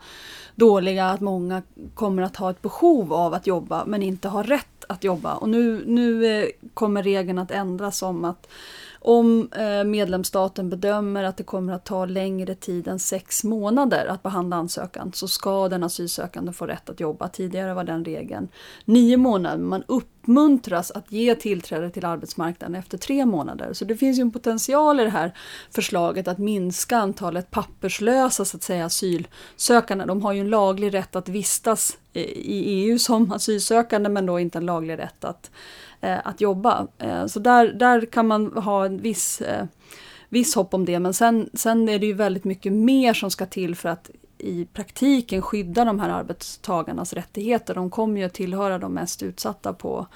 [0.55, 1.61] dåliga att många
[1.93, 5.35] kommer att ha ett behov av att jobba men inte har rätt att jobba.
[5.35, 8.47] Och nu, nu eh, kommer regeln att ändras om att
[9.05, 14.23] om eh, medlemsstaten bedömer att det kommer att ta längre tid än sex månader att
[14.23, 17.27] behandla ansökan så ska den asylsökande få rätt att jobba.
[17.27, 18.47] Tidigare var den regeln
[18.85, 19.57] nio månader.
[19.57, 23.73] Man uppmuntras att ge tillträde till arbetsmarknaden efter tre månader.
[23.73, 25.37] Så det finns ju en potential i det här
[25.71, 30.05] förslaget att minska antalet papperslösa så att säga, asylsökande.
[30.05, 34.57] De har ju en laglig rätt att vistas i EU som asylsökande men då inte
[34.57, 35.51] en laglig rätt att
[36.11, 36.87] att jobba.
[36.97, 39.65] Eh, så där, där kan man ha en viss, eh,
[40.29, 43.45] viss hopp om det, men sen, sen är det ju väldigt mycket mer som ska
[43.45, 44.09] till för att
[44.43, 47.75] i praktiken skydda de här arbetstagarnas rättigheter.
[47.75, 50.07] De kommer ju att tillhöra de mest utsatta på,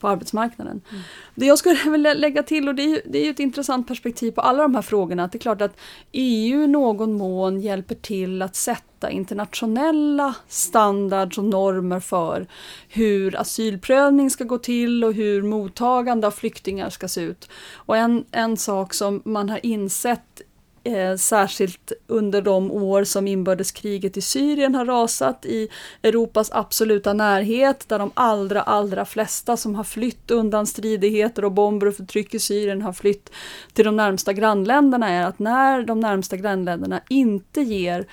[0.00, 0.80] på arbetsmarknaden.
[0.90, 1.02] Mm.
[1.34, 3.88] Det jag skulle vilja lägga till, och det är, ju, det är ju ett intressant
[3.88, 5.76] perspektiv på alla de här frågorna, att det är klart att
[6.12, 12.46] EU i någon mån hjälper till att sätta internationella standards och normer för
[12.88, 17.48] hur asylprövning ska gå till och hur mottagande av flyktingar ska se ut.
[17.74, 20.42] Och en, en sak som man har insett
[20.86, 25.68] Eh, särskilt under de år som inbördeskriget i Syrien har rasat i
[26.02, 31.86] Europas absoluta närhet, där de allra, allra flesta som har flytt undan stridigheter och bomber
[31.86, 33.30] och förtryck i Syrien har flytt
[33.72, 38.06] till de närmsta grannländerna, är att när de närmsta grannländerna inte ger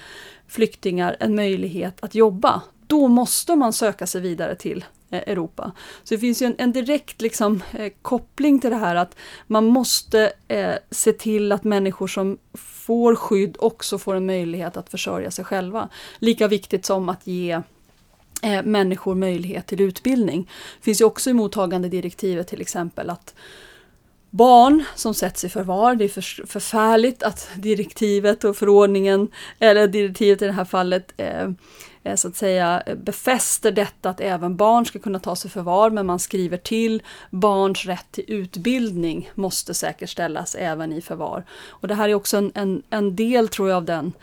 [0.51, 5.71] flyktingar en möjlighet att jobba, då måste man söka sig vidare till eh, Europa.
[6.03, 9.15] Så det finns ju en, en direkt liksom, eh, koppling till det här att
[9.47, 14.89] man måste eh, se till att människor som får skydd också får en möjlighet att
[14.89, 15.89] försörja sig själva.
[16.19, 17.61] Lika viktigt som att ge
[18.43, 20.49] eh, människor möjlighet till utbildning.
[20.79, 23.33] Det finns ju också i mottagandedirektivet till exempel att
[24.31, 25.95] barn som sätts i förvar.
[25.95, 29.27] Det är för, förfärligt att direktivet och förordningen,
[29.59, 31.49] eller direktivet i det här fallet, eh,
[32.03, 36.05] eh, så att säga befäster detta att även barn ska kunna tas i förvar, men
[36.05, 41.43] man skriver till barns rätt till utbildning måste säkerställas även i förvar.
[41.67, 44.13] Och det här är också en, en, en del, tror jag, av den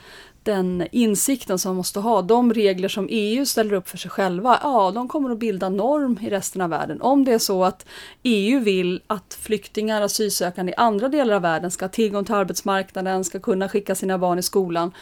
[0.48, 2.22] den insikten som man måste ha.
[2.22, 6.18] De regler som EU ställer upp för sig själva, ja, de kommer att bilda norm
[6.22, 7.02] i resten av världen.
[7.02, 7.86] Om det är så att
[8.22, 13.24] EU vill att flyktingar, asylsökande i andra delar av världen ska ha tillgång till arbetsmarknaden,
[13.24, 14.92] ska kunna skicka sina barn i skolan,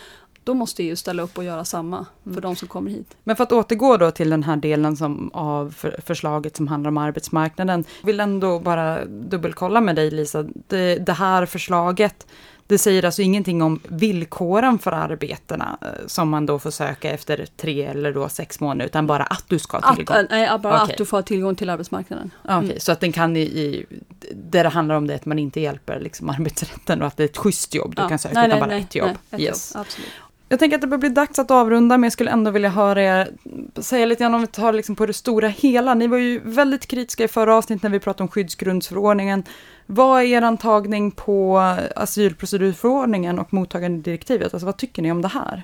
[0.45, 2.41] då måste EU ställa upp och göra samma för Mm.
[2.41, 3.17] de som kommer hit.
[3.25, 6.89] Men för att återgå då till den här delen som, av för, förslaget som handlar
[6.89, 7.85] om arbetsmarknaden.
[8.01, 10.43] Jag vill ändå bara dubbelkolla med dig Lisa.
[10.69, 12.27] Det, det här förslaget,
[12.67, 17.47] det säger alltså ingenting om villkoren för arbetena eh, som man då får söka efter
[17.57, 20.17] tre eller då sex månader, utan bara att du ska ha Att, tillgång.
[20.17, 20.93] äh, nej, bara Okej.
[20.93, 22.31] att du får tillgång till arbetsmarknaden.
[22.45, 22.81] Okej, Mm.
[22.81, 23.87] så att den kan i, i,
[24.35, 27.29] det det handlar om det att man inte hjälper liksom arbetsrätten och att det är
[27.29, 28.09] ett schysst jobb du Ja.
[28.09, 29.11] kan söka, Nej, utan nej, bara nej, ett jobb.
[29.31, 29.73] ett yes.
[29.75, 30.11] jobb, absolut.
[30.49, 33.03] Jag tänker att det börjar bli dags att avrunda, men jag skulle ändå vilja höra
[33.03, 33.29] er
[33.77, 35.95] säga lite grann om vi tar liksom på det stora hela.
[35.95, 39.45] Ni var ju väldigt kritiska i förra avsnittet när vi pratade om skyddsgrundsförordningen.
[39.87, 41.59] Vad är er antagning på
[41.97, 44.55] asylprocedurförordningen och mottagandedirektivet?
[44.55, 45.63] Alltså vad tycker ni om det här?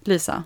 [0.00, 0.44] Lisa?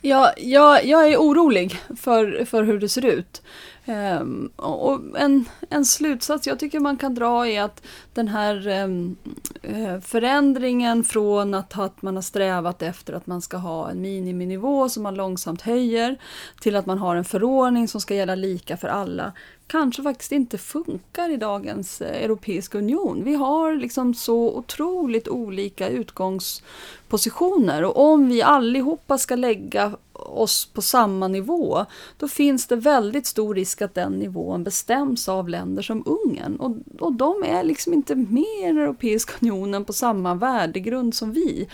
[0.00, 3.42] Ja, jag, jag är orolig för, för hur det ser ut.
[3.88, 7.82] Ehm, och en, en slutsats jag tycker man kan dra är att
[8.14, 9.16] den här ehm,
[9.62, 14.88] eh, förändringen från att, att man har strävat efter att man ska ha en miniminivå
[14.88, 16.16] som man långsamt höjer
[16.60, 19.32] till att man har en förordning som ska gälla lika för alla
[19.68, 23.24] kanske faktiskt inte funkar i dagens eh, Europeiska union.
[23.24, 30.82] Vi har liksom så otroligt olika utgångspositioner och om vi allihopa ska lägga oss på
[30.82, 36.04] samma nivå, då finns det väldigt stor risk att den nivån bestäms av länder som
[36.06, 36.56] Ungern.
[36.56, 41.32] Och, och de är liksom inte med i den Europeiska unionen på samma värdegrund som
[41.32, 41.68] vi.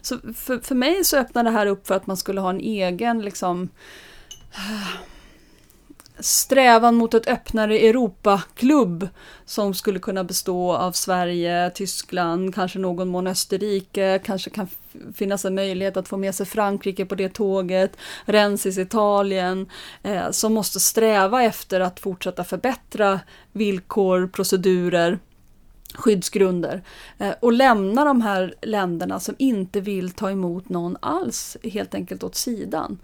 [0.00, 2.60] Så för, för mig så öppnar det här upp för att man skulle ha en
[2.60, 3.68] egen liksom
[6.20, 9.08] strävan mot ett öppnare Europaklubb
[9.44, 14.68] som skulle kunna bestå av Sverige, Tyskland, kanske någon mån Österrike, kanske kan
[15.14, 19.66] finnas en möjlighet att få med sig Frankrike på det tåget, Rensis Italien,
[20.02, 23.20] eh, som måste sträva efter att fortsätta förbättra
[23.52, 25.18] villkor, procedurer,
[25.94, 26.82] skyddsgrunder
[27.18, 32.24] eh, och lämna de här länderna som inte vill ta emot någon alls helt enkelt
[32.24, 32.98] åt sidan.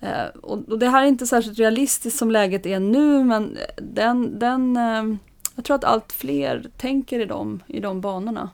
[0.00, 4.76] Eh, och, det här är inte särskilt realistiskt som läget är nu men den, den,
[4.76, 5.16] eh,
[5.54, 8.50] jag tror att allt fler tänker i de, i de banorna.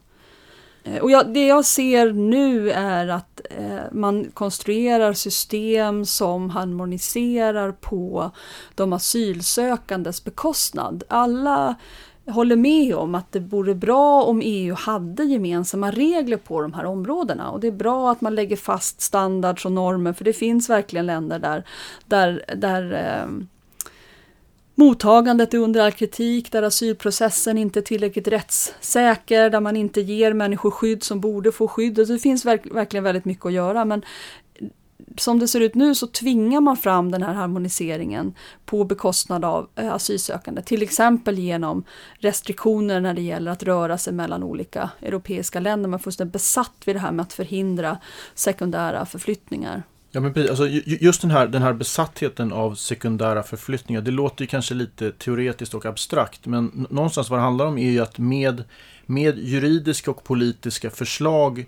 [1.03, 8.31] Och jag, det jag ser nu är att eh, man konstruerar system som harmoniserar på
[8.75, 11.05] de asylsökandes bekostnad.
[11.09, 11.75] Alla
[12.27, 16.85] håller med om att det vore bra om EU hade gemensamma regler på de här
[16.85, 17.51] områdena.
[17.51, 21.07] Och det är bra att man lägger fast standards och normer, för det finns verkligen
[21.07, 21.65] länder där,
[22.07, 23.45] där, där eh,
[24.75, 30.33] mottagandet är under all kritik, där asylprocessen inte är tillräckligt rättssäker, där man inte ger
[30.33, 31.99] människor skydd som borde få skydd.
[31.99, 34.03] Och det finns verk, verkligen väldigt mycket att göra, men
[35.17, 38.35] som det ser ut nu så tvingar man fram den här harmoniseringen
[38.65, 40.63] på bekostnad av eh, asylsökande.
[40.63, 41.85] Till exempel genom
[42.19, 45.89] restriktioner när det gäller att röra sig mellan olika europeiska länder.
[45.89, 47.99] Man är fullständigt besatt vid det här med att förhindra
[48.35, 49.83] sekundära förflyttningar.
[50.15, 50.51] Ja, men precis.
[50.51, 55.13] Alltså, just den här, den här besattheten av sekundära förflyttningar, det låter ju kanske lite
[55.13, 58.65] teoretiskt och abstrakt, men någonstans vad det handlar om är ju att med,
[59.07, 61.67] med juridiska och politiska förslag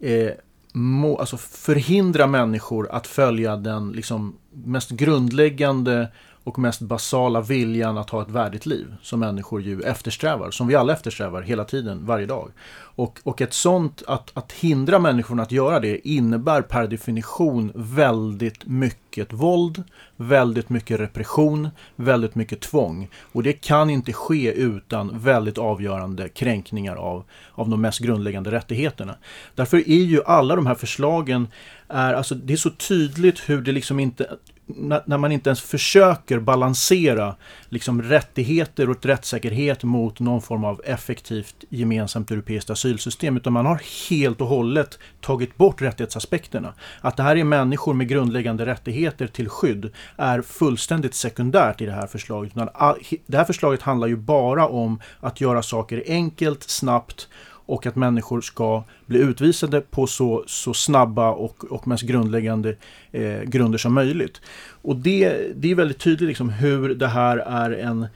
[0.00, 0.30] eh,
[0.78, 6.08] må, alltså förhindra människor att följa den liksom, mest grundläggande
[6.44, 10.74] och mest basala viljan att ha ett värdigt liv som människor ju eftersträvar, som vi
[10.74, 12.50] alla eftersträvar hela tiden, varje dag.
[12.98, 18.66] Och, och ett sånt, att, att hindra människorna att göra det innebär per definition väldigt
[18.66, 19.84] mycket våld,
[20.16, 23.08] väldigt mycket repression, väldigt mycket tvång.
[23.32, 29.14] Och det kan inte ske utan väldigt avgörande kränkningar av, av de mest grundläggande rättigheterna.
[29.54, 31.48] Därför är ju alla de här förslagen,
[31.88, 34.36] är, alltså, det är så tydligt hur det liksom inte
[34.76, 37.34] när när man inte ens försöker balansera
[37.68, 43.36] liksom rättigheter och rättssäkerhet mot någon form av effektivt gemensamt europeiskt asylsystem.
[43.36, 46.74] Utan man har helt och hållet tagit bort rättighetsaspekterna.
[47.00, 51.92] Att det här är människor med grundläggande rättigheter till skydd är fullständigt sekundärt i det
[51.92, 52.52] här förslaget.
[52.56, 52.94] Ah,
[53.26, 57.28] det här förslaget handlar ju bara om att göra saker enkelt, snabbt
[57.68, 62.76] och att människor ska bli utvisade på så, så snabba och, och mest grundläggande
[63.12, 64.40] eh, grunder som möjligt.
[64.82, 68.06] Och det, det är väldigt tydligt liksom hur det här är en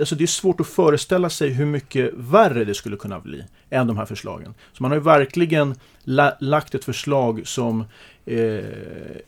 [0.00, 3.86] Alltså det är svårt att föreställa sig hur mycket värre det skulle kunna bli än
[3.86, 4.54] de här förslagen.
[4.72, 7.84] Så man har ju verkligen la, lagt ett förslag som
[8.26, 8.64] eh,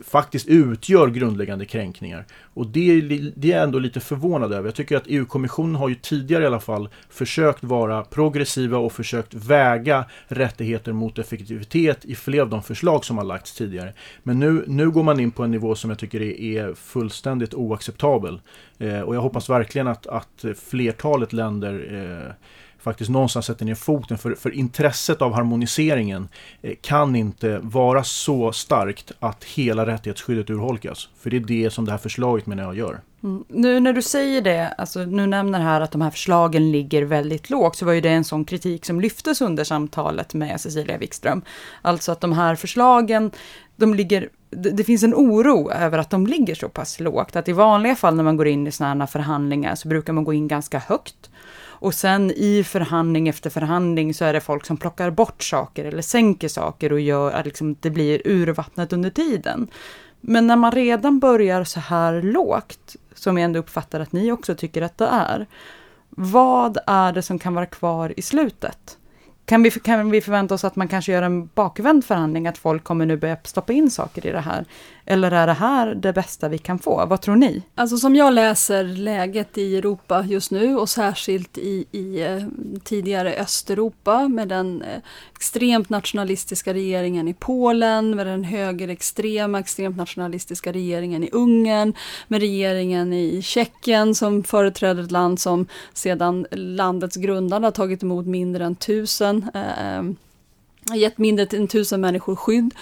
[0.01, 2.27] faktiskt utgör grundläggande kränkningar.
[2.55, 4.69] Och det, är det är jag ändå lite förvånad över.
[4.69, 9.35] Jag tycker att EU-kommissionen har ju tidigare i alla fall försökt vara progressiva och försökt
[9.35, 13.93] väga rättigheter mot effektivitet i flera av de förslag som har lagts tidigare.
[14.23, 17.55] Men nu, nu går man in på en nivå som jag tycker är, är fullständigt
[17.55, 18.41] oacceptabel.
[18.79, 21.95] Eh, och jag hoppas verkligen att, att flertalet länder
[22.27, 22.35] eh,
[22.83, 26.29] faktiskt någonstans sätter ner foten för, för intresset av harmoniseringen
[26.63, 31.09] eh, kan inte vara så starkt att hela rättighetsskyddet urholkas.
[31.21, 33.01] För det är det som det här förslaget menar jag gör.
[33.23, 33.45] Mm.
[33.49, 37.51] Nu när du säger det, alltså nu nämner här att de här förslagen ligger väldigt
[37.51, 41.43] lågt, så var ju det en sån kritik som lyftes under samtalet med Cecilia Wikström.
[41.83, 43.31] Alltså att de här förslagen,
[43.77, 47.49] de ligger, det, det finns en oro över att de ligger så pass lågt, att
[47.49, 50.33] i vanliga fall när man går in i sådana här förhandlingar så brukar man gå
[50.33, 51.31] in ganska högt.
[51.83, 56.03] Och sen i förhandling efter förhandling så är det folk som plockar bort saker eller
[56.03, 59.69] sänker saker och gör att liksom det blir urvattnat under tiden.
[60.21, 64.55] Men när man redan börjar så här lågt, som jag ändå uppfattar att ni också
[64.55, 65.47] tycker att det är,
[66.11, 68.99] vad är det som kan vara kvar i slutet?
[69.45, 72.85] Kan vi, kan vi förvänta oss att man kanske gör en bakvänd förhandling, att folk
[72.85, 74.65] kommer nu börja stoppa in saker i det här?
[75.05, 77.07] Eller är det här det bästa vi kan få?
[77.07, 77.63] Vad tror ni?
[77.75, 82.43] Alltså som jag läser läget i Europa just nu och särskilt i, i eh,
[82.85, 84.99] tidigare Östeuropa med den eh,
[85.37, 91.93] extremt nationalistiska regeringen i Polen, med den högerextrema extremt nationalistiska regeringen i Ungern,
[92.29, 98.27] med regeringen i Tjeckien som företräder ett land som sedan landets grundande har tagit emot
[98.27, 100.03] mindre än tusen eh, eh
[100.95, 102.75] gett mindre än tusen människor skydd,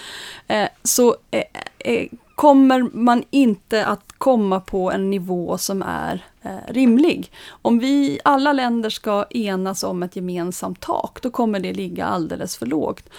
[0.47, 1.43] eh, så eh,
[1.79, 7.31] eh, kommer man inte att komma på en nivå som är eh, rimlig.
[7.49, 12.57] Om vi alla länder ska enas om ett gemensamt tak, då kommer det ligga alldeles
[12.57, 13.09] för lågt.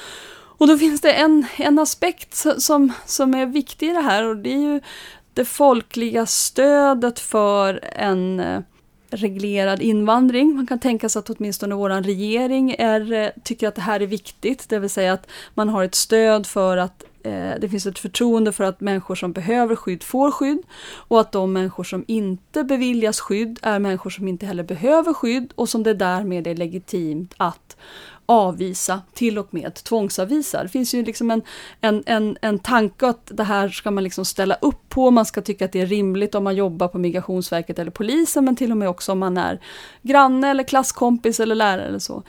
[0.63, 4.37] Och då finns det en, en aspekt som, som är viktig i det här och
[4.37, 4.81] det är ju
[5.35, 8.61] det folkliga stödet för en eh,
[9.13, 10.55] reglerad invandring.
[10.55, 14.07] Man kan tänka sig att åtminstone vår regering är, eh, tycker att det här är
[14.07, 17.99] viktigt, det vill säga att man har ett stöd för att eh, det finns ett
[17.99, 20.63] förtroende för att människor som behöver skydd får skydd
[20.95, 25.53] och att de människor som inte beviljas skydd är människor som inte heller behöver skydd
[25.55, 27.77] och som det därmed är legitimt att
[28.33, 30.63] avvisa, till och med tvångsavvisa.
[30.63, 31.43] Det finns ju liksom en,
[31.81, 35.41] en, en, en tanke att det här ska man liksom ställa upp på, man ska
[35.41, 38.77] tycka att det är rimligt om man jobbar på Migrationsverket eller polisen, men till och
[38.77, 39.61] med också om man är
[40.03, 42.23] granne eller klasskompis eller lärare eller så.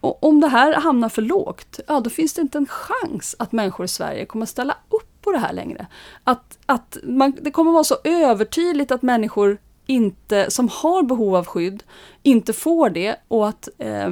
[0.00, 3.52] Och om det här hamnar för lågt, ja då finns det inte en chans att
[3.52, 5.86] människor i Sverige kommer ställa upp på det här längre.
[6.24, 11.46] Att, att man, det kommer vara så övertydligt att människor inte, som har behov av
[11.46, 11.82] skydd
[12.22, 14.10] inte får det och att eh,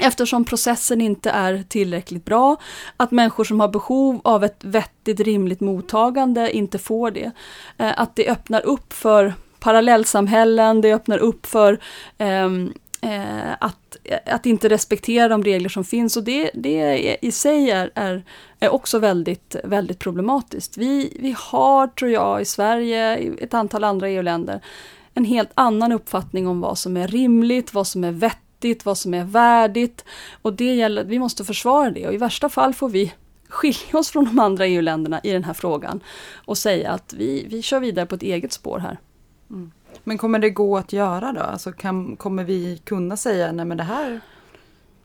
[0.00, 2.56] eftersom processen inte är tillräckligt bra,
[2.96, 7.30] att människor som har behov av ett vettigt, rimligt mottagande inte får det.
[7.78, 11.80] Eh, att det öppnar upp för parallellsamhällen, det öppnar upp för
[12.18, 12.72] ehm,
[13.02, 13.96] eh, att,
[14.26, 18.24] att inte respektera de regler som finns och det, det i sig är, är,
[18.60, 20.76] är också väldigt, väldigt problematiskt.
[20.76, 24.60] Vi, vi har, tror jag, i Sverige, i ett antal andra EU-länder,
[25.14, 28.98] en helt annan uppfattning om vad som är rimligt, vad som är vettigt vettigt, vad
[28.98, 30.04] som är värdigt.
[30.42, 33.12] Och det gäller, vi måste försvara det och i värsta fall får vi
[33.48, 36.00] skilja oss från de andra EU-länderna i den här frågan
[36.46, 38.98] och säga att vi, vi kör vidare på ett eget spår här.
[39.50, 39.72] Mm.
[40.04, 41.40] Men kommer det gå att göra då?
[41.40, 44.20] Alltså kan, kommer vi kunna säga nej men det här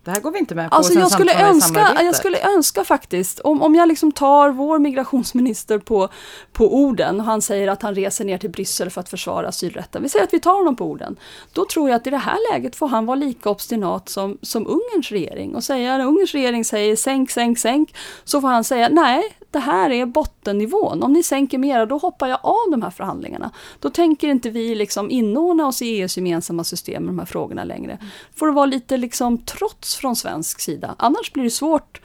[0.06, 0.76] det här går vi inte med på.
[0.76, 5.80] Alltså jag skulle, önska, jag skulle önska faktiskt, om, om jag liksom tar vår migrationsminister
[5.80, 6.10] på,
[6.54, 10.04] på orden och han säger att han reser ner till Bryssel för att försvara asylrätten.
[10.04, 11.16] Vi säger att vi tar honom på orden.
[11.54, 14.68] Då tror jag att i det här läget får han vara lika obstinat som, som
[14.68, 18.90] Ungerns regering och säga, när Ungerns regering säger sänk, sänk, sänk, så får han säga
[18.92, 21.04] nej, det här är bottennivån.
[21.04, 23.52] Om ni sänker mera, då hoppar jag av de här förhandlingarna.
[23.80, 27.64] Då tänker inte vi liksom inordna oss i EUs gemensamma system med de här frågorna
[27.64, 28.00] längre.
[28.36, 30.96] Får det vara lite liksom trots från svensk sida.
[31.00, 32.02] Annars blir det svårt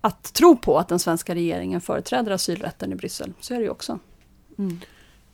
[0.00, 3.32] att tro på att den svenska regeringen företräder asylrätten i Bryssel.
[3.40, 3.98] Så är det ju också.
[4.58, 4.80] Mm.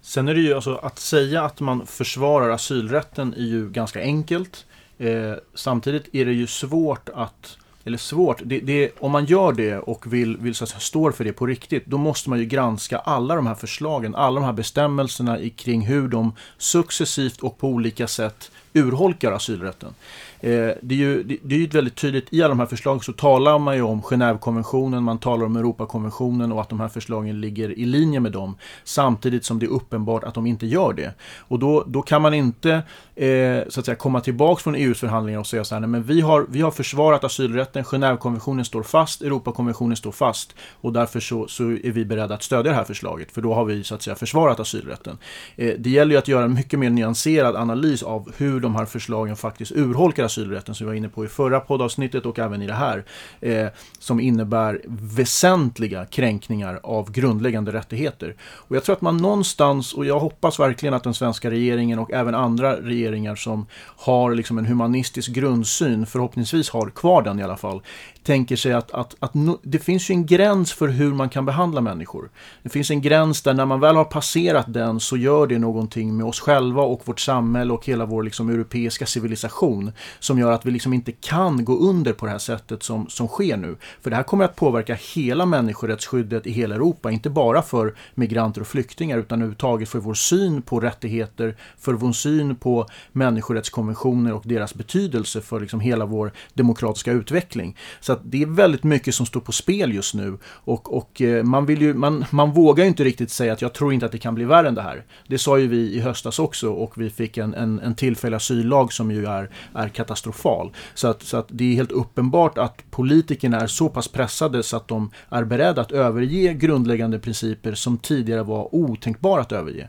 [0.03, 4.67] Sen är det ju alltså att säga att man försvarar asylrätten är ju ganska enkelt.
[4.99, 9.79] Eh, samtidigt är det ju svårt att eller svårt, det, det, om man gör det
[9.79, 12.45] och vill, vill så att säga, står för det på riktigt, då måste man ju
[12.45, 17.69] granska alla de här förslagen, alla de här bestämmelserna kring hur de successivt och på
[17.69, 19.95] olika sätt urholkar asylrätten.
[20.41, 23.01] Eh, det är ju det, det är ju väldigt tydligt, i alla de här förslagen
[23.01, 27.41] så talar man ju om Genèvekonventionen, man talar om Europakonventionen och att de här förslagen
[27.41, 28.57] ligger i linje med dem.
[28.85, 31.15] Samtidigt som det är uppenbart att de inte gör det.
[31.39, 32.83] Och då, då kan man inte
[33.15, 36.03] eh, så att säga, komma tillbaka från EUs förhandlingar och säga så här, nej, men
[36.03, 41.49] vi har, vi har försvarat asylrätten, Genèvekonventionen står fast, Europakonventionen står fast och därför så,
[41.49, 44.03] så är vi beredda att stödja det här förslaget, för då har vi så att
[44.03, 45.19] säga försvarat asylrätten.
[45.57, 48.85] Eh, det gäller ju att göra en mycket mer nyanserad analys av hur de här
[48.85, 52.67] förslagen faktiskt urholkar asylrätten som vi var inne på i förra poddavsnittet och även i
[52.67, 53.05] det här.
[53.41, 53.67] Eh,
[53.99, 54.81] som innebär
[55.17, 58.35] väsentliga kränkningar av grundläggande rättigheter.
[58.41, 62.13] Och jag tror att man någonstans, och jag hoppas verkligen att den svenska regeringen och
[62.13, 63.67] även andra regeringar som
[63.97, 67.83] har liksom en humanistisk grundsyn, förhoppningsvis har kvar den i alla fall,
[68.23, 71.47] tänker sig att, att, att no, det finns ju en gräns för hur man kan
[71.47, 72.31] behandla människor.
[72.63, 76.17] Det finns en gräns där när man väl har passerat den så gör det någonting
[76.17, 80.67] med oss själva och vårt samhälle och hela vår liksom, europeiska civilisation som gör att
[80.67, 83.77] vi liksom inte kan gå under på det här sättet som, som sker nu.
[84.01, 88.61] För det här kommer att påverka hela människorättsskyddet i hela Europa, inte bara för migranter
[88.61, 94.43] och flyktingar utan överhuvudtaget för vår syn på rättigheter, för vår syn på människorättskonventioner och
[94.45, 97.77] deras betydelse för liksom hela vår demokratiska utveckling.
[98.01, 101.45] Så att det är väldigt mycket som står på spel just nu och, och eh,
[101.45, 104.13] man, vill ju, man, man vågar ju inte riktigt säga att jag tror inte att
[104.13, 105.05] det kan bli värre än det här.
[105.27, 108.93] Det sa ju vi i höstas också och vi fick en, en, en tillfällig asyllag
[108.93, 110.73] som ju är, är katastrofal.
[110.95, 114.77] Så att, så att det är helt uppenbart att politikerna är så pass pressade så
[114.77, 119.89] att de är beredda att överge grundläggande principer som tidigare var otänkbara att överge.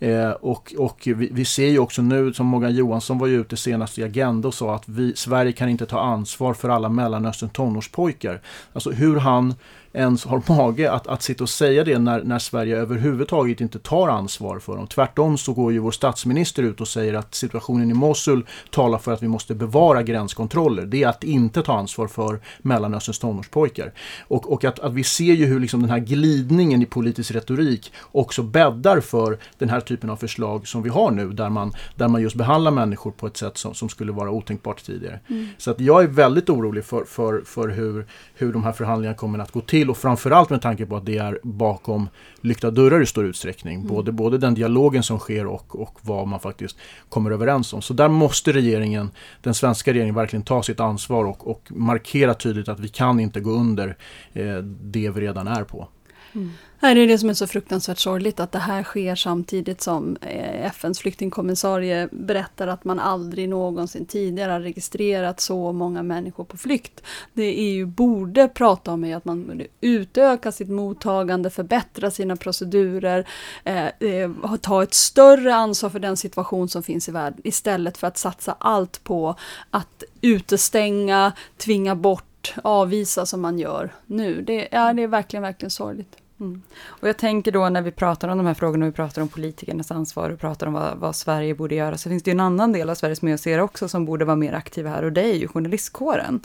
[0.00, 3.56] Eh, och och vi, vi, ser ju också nu, som Morgan Johansson var ju ute
[3.56, 7.50] senast i Agenda och sa att vi, Sverige kan inte ta ansvar för alla Mellanöstern
[7.50, 8.40] tonårspojkar.
[8.72, 9.54] Alltså hur han
[9.92, 14.08] ens har mage att, att sitta och säga det när, när Sverige överhuvudtaget inte tar
[14.08, 14.86] ansvar för dem.
[14.86, 19.12] Tvärtom så går ju vår statsminister ut och säger att situationen i Mosul talar för
[19.12, 20.86] att vi måste bevara gränskontroller.
[20.86, 23.92] Det är att inte ta ansvar för Mellanösterns tonårspojkar.
[24.28, 27.92] Och, och att, att vi ser ju hur liksom den här glidningen i politisk retorik
[28.12, 32.08] också bäddar för den här typen av förslag som vi har nu där man, där
[32.08, 35.20] man just behandlar människor på ett sätt som, som skulle vara otänkbart tidigare.
[35.28, 35.48] Mm.
[35.58, 39.38] Så att jag är väldigt orolig för, för, för hur, hur de här förhandlingarna kommer
[39.38, 42.08] att gå till till och framförallt med tanke på att det är bakom
[42.40, 43.74] lyckta dörrar i stor utsträckning.
[43.74, 43.88] Mm.
[43.88, 46.76] Både, både den dialogen som sker och, och vad man faktiskt
[47.08, 47.82] kommer överens om.
[47.82, 49.10] Så där måste regeringen,
[49.42, 53.40] den svenska regeringen verkligen ta sitt ansvar och, och markera tydligt att vi kan inte
[53.40, 53.96] gå under
[54.32, 55.88] eh, det vi redan är på.
[56.34, 56.50] Mm.
[56.82, 60.66] Det är det som är så fruktansvärt sorgligt att det här sker samtidigt som eh,
[60.66, 67.02] FNs flyktingkommissarie berättar att man aldrig någonsin tidigare har registrerat så många människor på flykt.
[67.32, 73.28] Det EU borde prata om är att man borde utöka sitt mottagande, förbättra sina procedurer,
[73.64, 74.30] eh, eh,
[74.60, 78.56] ta ett större ansvar för den situation som finns i världen istället för att satsa
[78.60, 79.36] allt på
[79.70, 84.42] att utestänga, tvinga bort, avvisa som man gör nu.
[84.42, 86.21] Det, ja, det är verkligen, verkligen sorgligt.
[86.42, 86.62] Mm.
[86.86, 89.90] Och jag tänker då när vi pratar om de här frågorna, vi pratar om politikernas
[89.90, 92.72] ansvar och pratar om vad, vad, Sverige borde göra, så finns det ju en annan
[92.72, 95.22] del av Sverige som jag ser också som borde vara mer aktiv här och det
[95.22, 96.40] är ju journalistkåren.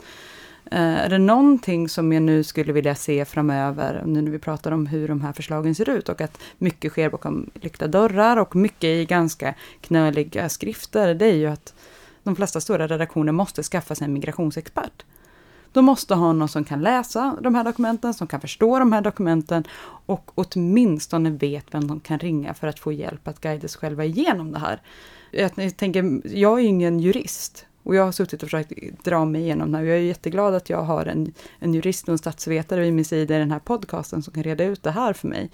[0.72, 4.72] Uh, är det någonting som jag nu skulle vilja se framöver, nu när vi pratar
[4.72, 8.56] om hur de här förslagen ser ut och att mycket sker bakom lyckta dörrar och
[8.56, 11.74] mycket i ganska knöliga skrifter, det är ju att
[12.22, 15.04] de flesta stora redaktioner måste skaffa sig en migrationsexpert.
[15.72, 19.00] De måste ha någon som kan läsa de här dokumenten, som kan förstå de här
[19.00, 19.64] dokumenten
[20.06, 24.04] och åtminstone vet vem de kan ringa för att få hjälp att guida sig själva
[24.04, 24.82] igenom det här.
[25.30, 29.72] Jag tänker, jag är ingen jurist och jag har suttit och försökt dra mig igenom
[29.72, 29.84] det här.
[29.84, 33.36] Jag är jätteglad att jag har en, en jurist och en statsvetare vid min sida
[33.36, 35.50] i den här podcasten som kan reda ut det här för mig.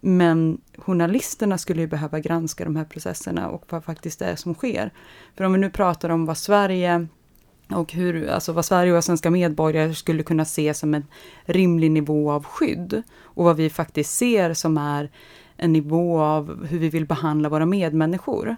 [0.00, 4.54] Men journalisterna skulle ju behöva granska de här processerna och vad faktiskt det är som
[4.54, 4.90] sker.
[5.36, 7.06] För om vi nu pratar om vad Sverige
[7.74, 11.06] och hur, alltså vad Sverige och svenska medborgare skulle kunna se som en
[11.44, 13.02] rimlig nivå av skydd.
[13.22, 15.10] Och vad vi faktiskt ser som är
[15.56, 18.56] en nivå av hur vi vill behandla våra medmänniskor.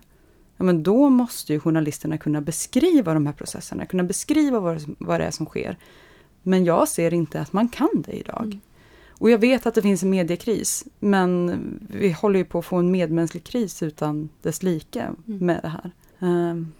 [0.56, 5.20] Ja, men då måste ju journalisterna kunna beskriva de här processerna, kunna beskriva vad, vad
[5.20, 5.78] det är som sker.
[6.42, 8.44] Men jag ser inte att man kan det idag.
[8.44, 8.60] Mm.
[9.18, 11.60] Och jag vet att det finns en mediekris, men
[11.90, 15.16] vi håller ju på att få en medmänsklig kris utan dess like mm.
[15.46, 15.90] med det här.
[16.18, 16.72] Um,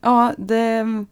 [0.00, 1.04] ja, det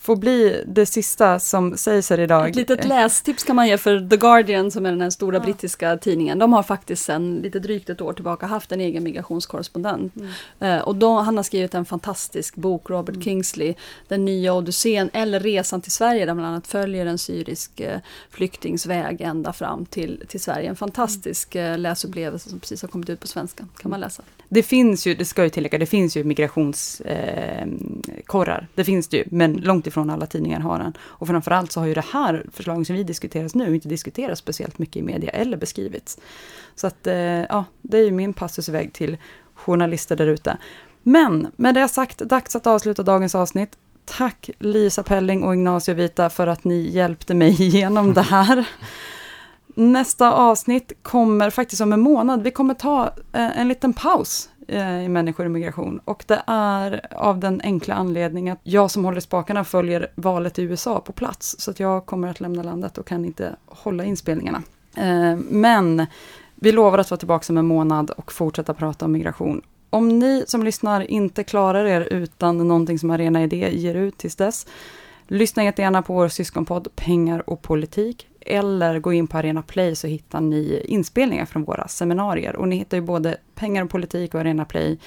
[0.00, 2.48] får bli det sista som sägs här idag.
[2.48, 5.42] Ett litet lästips kan man ge för The Guardian som är den här stora ja.
[5.42, 6.38] brittiska tidningen.
[6.38, 10.16] De har faktiskt sedan lite drygt ett år tillbaka haft en egen migrationskorrespondent.
[10.16, 10.30] Mm.
[10.60, 13.22] Eh, och då, han har skrivit en fantastisk bok, Robert mm.
[13.22, 13.74] Kingsley,
[14.08, 17.98] Den nya Odysseen eller Resan till Sverige där bland annat följer en syrisk eh,
[18.30, 20.68] flyktingsväg ända fram till, till Sverige.
[20.68, 23.66] En fantastisk eh, läsupplevelse som precis har kommit ut på svenska.
[23.78, 24.22] kan man läsa.
[24.48, 28.58] Det finns ju, det ska ju tillägga, det finns ju migrationskorrar.
[28.58, 30.92] Eh, det finns det ju, men långt ifrån alla tidningar har den.
[31.00, 34.78] Och framförallt så har ju det här förslaget som vi diskuterar nu inte diskuterats speciellt
[34.78, 36.18] mycket i media eller beskrivits.
[36.74, 39.16] Så att, eh, ja, det är ju min passus iväg till
[39.54, 40.56] journalister där ute.
[41.02, 43.76] Men med det sagt, dags att avsluta dagens avsnitt.
[44.04, 48.68] Tack Lisa Pelling och Ignacio Vita för att ni hjälpte mig igenom det här.
[49.74, 52.42] Nästa avsnitt kommer faktiskt om en månad.
[52.42, 56.00] Vi kommer ta eh, en liten paus eh, i människor i migration.
[56.04, 60.62] Och det är av den enkla anledningen att jag som håller spakarna följer valet i
[60.62, 61.56] USA på plats.
[61.58, 64.62] Så att jag kommer att lämna landet och kan inte hålla inspelningarna.
[64.96, 66.06] Eh, men
[66.54, 69.62] vi lovar att vara tillbaka om en månad och fortsätta prata om migration.
[69.90, 74.36] Om ni som lyssnar inte klarar er utan någonting som Arena Idé ger ut tills
[74.36, 74.66] dess,
[75.26, 80.06] lyssna jättegärna på vår syskonpodd Pengar och politik eller gå in på Arena Play så
[80.06, 82.56] hittar ni inspelningar från våra seminarier.
[82.56, 84.98] Och ni hittar ju både Pengar och politik och Arena Play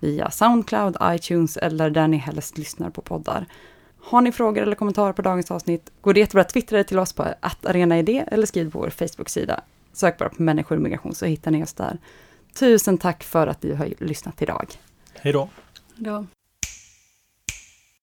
[0.00, 3.46] via Soundcloud, iTunes eller där ni helst lyssnar på poddar.
[4.00, 7.12] Har ni frågor eller kommentarer på dagens avsnitt går det jättebra att twittra till oss
[7.12, 7.26] på
[7.62, 9.60] arenaid eller skriv på vår Facebook-sida.
[9.92, 11.98] Sök bara på människor och migration så hittar ni oss där.
[12.54, 14.66] Tusen tack för att ni har lyssnat idag.
[15.14, 15.48] Hej då!
[15.96, 16.24] Ja.